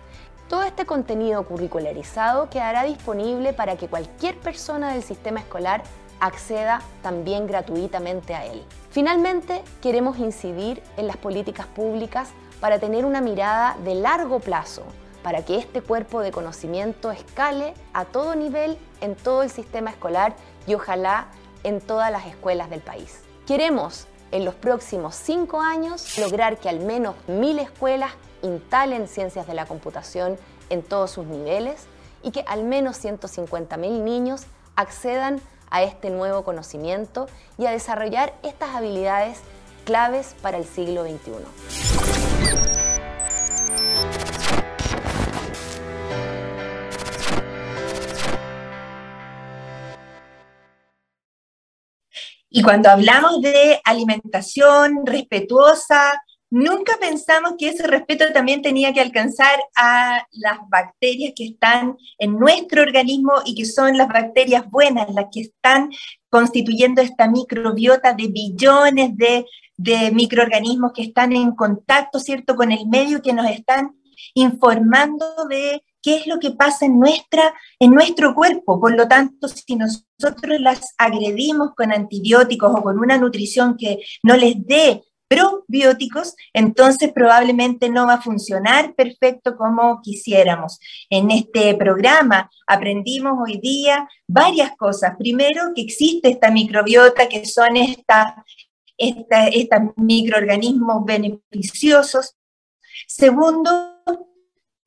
Todo 0.49 0.63
este 0.63 0.85
contenido 0.85 1.45
curricularizado 1.45 2.49
quedará 2.49 2.83
disponible 2.83 3.53
para 3.53 3.77
que 3.77 3.87
cualquier 3.87 4.37
persona 4.37 4.91
del 4.91 5.01
sistema 5.01 5.39
escolar 5.39 5.83
acceda 6.19 6.81
también 7.01 7.47
gratuitamente 7.47 8.35
a 8.35 8.45
él. 8.45 8.61
Finalmente, 8.89 9.63
queremos 9.81 10.19
incidir 10.19 10.83
en 10.97 11.07
las 11.07 11.15
políticas 11.15 11.67
públicas 11.67 12.33
para 12.61 12.79
tener 12.79 13.03
una 13.05 13.19
mirada 13.19 13.75
de 13.83 13.95
largo 13.95 14.39
plazo, 14.39 14.83
para 15.23 15.43
que 15.43 15.57
este 15.57 15.81
cuerpo 15.81 16.21
de 16.21 16.31
conocimiento 16.31 17.11
escale 17.11 17.73
a 17.91 18.05
todo 18.05 18.35
nivel 18.35 18.77
en 19.01 19.15
todo 19.15 19.43
el 19.43 19.49
sistema 19.49 19.89
escolar 19.89 20.35
y 20.67 20.75
ojalá 20.75 21.27
en 21.63 21.81
todas 21.81 22.11
las 22.11 22.25
escuelas 22.27 22.69
del 22.69 22.79
país. 22.79 23.19
Queremos 23.45 24.07
en 24.31 24.45
los 24.45 24.55
próximos 24.55 25.15
cinco 25.15 25.59
años 25.59 26.17
lograr 26.17 26.57
que 26.57 26.69
al 26.69 26.79
menos 26.79 27.15
mil 27.27 27.59
escuelas 27.59 28.11
instalen 28.43 29.07
ciencias 29.07 29.47
de 29.47 29.53
la 29.53 29.65
computación 29.65 30.37
en 30.69 30.83
todos 30.83 31.11
sus 31.11 31.25
niveles 31.25 31.87
y 32.23 32.31
que 32.31 32.45
al 32.47 32.63
menos 32.63 33.03
150.000 33.03 33.77
niños 34.03 34.45
accedan 34.75 35.41
a 35.69 35.83
este 35.83 36.09
nuevo 36.09 36.43
conocimiento 36.43 37.27
y 37.57 37.65
a 37.65 37.71
desarrollar 37.71 38.33
estas 38.43 38.75
habilidades 38.75 39.39
claves 39.83 40.35
para 40.41 40.57
el 40.57 40.65
siglo 40.65 41.03
XXI. 41.03 41.31
Y 52.53 52.63
cuando 52.63 52.89
hablamos 52.89 53.41
de 53.41 53.79
alimentación 53.85 55.05
respetuosa, 55.05 56.21
nunca 56.49 56.97
pensamos 56.99 57.53
que 57.57 57.69
ese 57.69 57.87
respeto 57.87 58.25
también 58.33 58.61
tenía 58.61 58.91
que 58.91 58.99
alcanzar 58.99 59.57
a 59.73 60.27
las 60.31 60.57
bacterias 60.69 61.31
que 61.33 61.45
están 61.45 61.97
en 62.19 62.37
nuestro 62.37 62.81
organismo 62.81 63.31
y 63.45 63.55
que 63.55 63.65
son 63.65 63.97
las 63.97 64.09
bacterias 64.09 64.69
buenas, 64.69 65.09
las 65.13 65.27
que 65.31 65.41
están 65.41 65.91
constituyendo 66.29 67.01
esta 67.01 67.29
microbiota 67.29 68.13
de 68.13 68.27
billones 68.27 69.15
de, 69.15 69.45
microorganismos 70.13 70.91
que 70.93 71.03
están 71.03 71.33
en 71.33 71.55
contacto, 71.55 72.19
¿cierto?, 72.19 72.55
con 72.55 72.71
el 72.71 72.87
medio 72.87 73.21
que 73.21 73.33
nos 73.33 73.49
están 73.49 73.95
informando 74.33 75.25
de 75.49 75.83
qué 76.01 76.17
es 76.17 76.27
lo 76.27 76.39
que 76.39 76.51
pasa 76.51 76.85
en, 76.85 76.99
nuestra, 76.99 77.53
en 77.79 77.91
nuestro 77.91 78.33
cuerpo. 78.33 78.79
Por 78.79 78.95
lo 78.95 79.07
tanto, 79.07 79.47
si 79.47 79.75
nosotros 79.75 80.59
las 80.59 80.93
agredimos 80.97 81.71
con 81.75 81.91
antibióticos 81.91 82.71
o 82.75 82.81
con 82.81 82.99
una 82.99 83.17
nutrición 83.17 83.77
que 83.77 83.99
no 84.23 84.35
les 84.35 84.55
dé 84.65 85.03
probióticos, 85.27 86.35
entonces 86.51 87.13
probablemente 87.13 87.89
no 87.89 88.05
va 88.05 88.15
a 88.15 88.21
funcionar 88.21 88.93
perfecto 88.95 89.55
como 89.55 90.01
quisiéramos. 90.01 90.77
En 91.09 91.31
este 91.31 91.73
programa 91.75 92.49
aprendimos 92.67 93.37
hoy 93.41 93.57
día 93.59 94.09
varias 94.27 94.75
cosas. 94.75 95.15
Primero, 95.17 95.71
que 95.73 95.83
existe 95.83 96.29
esta 96.31 96.51
microbiota, 96.51 97.29
que 97.29 97.45
son 97.45 97.77
estos 99.01 99.79
microorganismos 99.97 101.05
beneficiosos. 101.05 102.35
Segundo, 103.07 103.69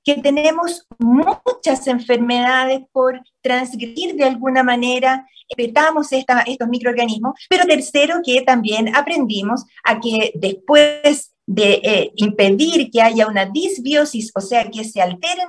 que 0.04 0.16
tenemos 0.16 0.86
muchas 0.98 1.86
enfermedades 1.86 2.82
por 2.92 3.20
transgredir 3.40 4.14
de 4.16 4.24
alguna 4.24 4.62
manera, 4.62 5.26
respetamos 5.48 6.12
estos 6.12 6.68
microorganismos, 6.68 7.34
pero 7.48 7.64
tercero, 7.64 8.20
que 8.24 8.42
también 8.42 8.94
aprendimos 8.94 9.64
a 9.82 9.98
que 10.00 10.32
después 10.34 11.34
de 11.46 11.74
eh, 11.82 12.12
impedir 12.16 12.90
que 12.90 13.02
haya 13.02 13.26
una 13.26 13.46
disbiosis, 13.46 14.30
o 14.34 14.40
sea, 14.40 14.70
que 14.70 14.84
se 14.84 15.02
alteren 15.02 15.48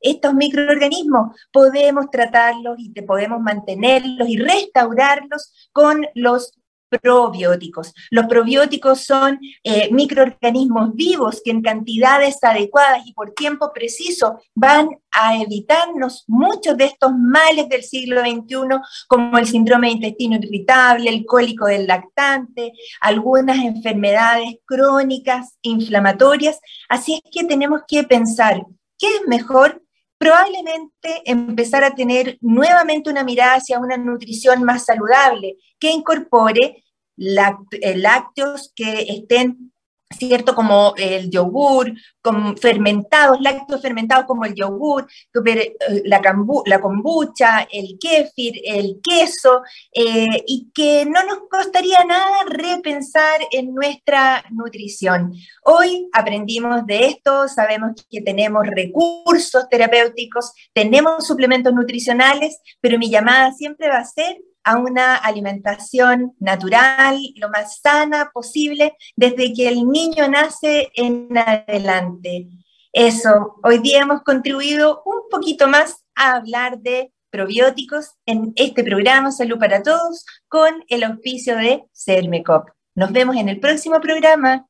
estos 0.00 0.34
microorganismos, 0.34 1.36
podemos 1.52 2.10
tratarlos 2.10 2.76
y 2.78 2.90
podemos 3.02 3.40
mantenerlos 3.40 4.28
y 4.28 4.36
restaurarlos 4.36 5.70
con 5.72 6.06
los 6.14 6.52
probióticos. 7.00 7.92
Los 8.10 8.26
probióticos 8.26 9.04
son 9.04 9.38
eh, 9.64 9.88
microorganismos 9.92 10.94
vivos 10.94 11.40
que 11.44 11.50
en 11.50 11.62
cantidades 11.62 12.42
adecuadas 12.42 13.06
y 13.06 13.12
por 13.12 13.32
tiempo 13.32 13.72
preciso 13.72 14.40
van 14.54 14.88
a 15.12 15.36
evitarnos 15.36 16.24
muchos 16.26 16.76
de 16.76 16.86
estos 16.86 17.12
males 17.16 17.68
del 17.68 17.82
siglo 17.82 18.20
XXI, 18.20 18.80
como 19.08 19.38
el 19.38 19.46
síndrome 19.46 19.88
de 19.88 19.92
intestino 19.94 20.36
irritable, 20.36 21.10
el 21.10 21.26
cólico 21.26 21.66
del 21.66 21.86
lactante, 21.86 22.72
algunas 23.00 23.58
enfermedades 23.58 24.56
crónicas, 24.64 25.58
inflamatorias. 25.62 26.60
Así 26.88 27.14
es 27.14 27.30
que 27.30 27.44
tenemos 27.44 27.82
que 27.86 28.04
pensar, 28.04 28.64
¿qué 28.98 29.06
es 29.16 29.26
mejor? 29.26 29.81
Probablemente 30.22 31.20
empezar 31.24 31.82
a 31.82 31.96
tener 31.96 32.38
nuevamente 32.40 33.10
una 33.10 33.24
mirada 33.24 33.56
hacia 33.56 33.80
una 33.80 33.96
nutrición 33.96 34.62
más 34.62 34.84
saludable, 34.84 35.56
que 35.80 35.90
incorpore 35.90 36.84
eh, 37.16 37.96
lácteos 37.96 38.72
que 38.72 39.00
estén 39.08 39.71
¿cierto? 40.12 40.54
Como 40.54 40.94
el 40.96 41.30
yogur, 41.30 41.92
con 42.20 42.56
fermentados, 42.56 43.40
lácteos 43.40 43.82
fermentados 43.82 44.26
como 44.26 44.44
el 44.44 44.54
yogur, 44.54 45.06
eh, 45.46 45.76
la, 46.04 46.20
la 46.66 46.80
kombucha, 46.80 47.66
el 47.70 47.98
kéfir, 47.98 48.60
el 48.64 49.00
queso, 49.02 49.62
eh, 49.92 50.42
y 50.46 50.70
que 50.72 51.04
no 51.04 51.22
nos 51.24 51.40
costaría 51.50 52.04
nada 52.04 52.44
repensar 52.48 53.40
en 53.50 53.74
nuestra 53.74 54.44
nutrición. 54.50 55.32
Hoy 55.64 56.08
aprendimos 56.12 56.86
de 56.86 57.06
esto, 57.06 57.48
sabemos 57.48 57.92
que 58.10 58.20
tenemos 58.20 58.66
recursos 58.66 59.68
terapéuticos, 59.68 60.52
tenemos 60.72 61.26
suplementos 61.26 61.72
nutricionales, 61.72 62.58
pero 62.80 62.98
mi 62.98 63.10
llamada 63.10 63.52
siempre 63.52 63.88
va 63.88 63.98
a 63.98 64.04
ser 64.04 64.36
a 64.64 64.78
una 64.78 65.16
alimentación 65.16 66.34
natural, 66.38 67.18
lo 67.36 67.48
más 67.48 67.80
sana 67.80 68.30
posible, 68.32 68.96
desde 69.16 69.52
que 69.52 69.68
el 69.68 69.88
niño 69.88 70.28
nace 70.28 70.90
en 70.94 71.36
adelante. 71.36 72.48
Eso, 72.92 73.56
hoy 73.62 73.78
día 73.78 74.02
hemos 74.02 74.22
contribuido 74.22 75.02
un 75.04 75.28
poquito 75.30 75.66
más 75.66 76.04
a 76.14 76.34
hablar 76.34 76.78
de 76.78 77.12
probióticos 77.30 78.12
en 78.26 78.52
este 78.56 78.84
programa 78.84 79.32
Salud 79.32 79.58
para 79.58 79.82
Todos 79.82 80.26
con 80.48 80.84
el 80.88 81.02
auspicio 81.02 81.56
de 81.56 81.84
CERMECOP. 81.94 82.68
Nos 82.94 83.10
vemos 83.12 83.36
en 83.36 83.48
el 83.48 83.58
próximo 83.58 84.00
programa. 84.00 84.66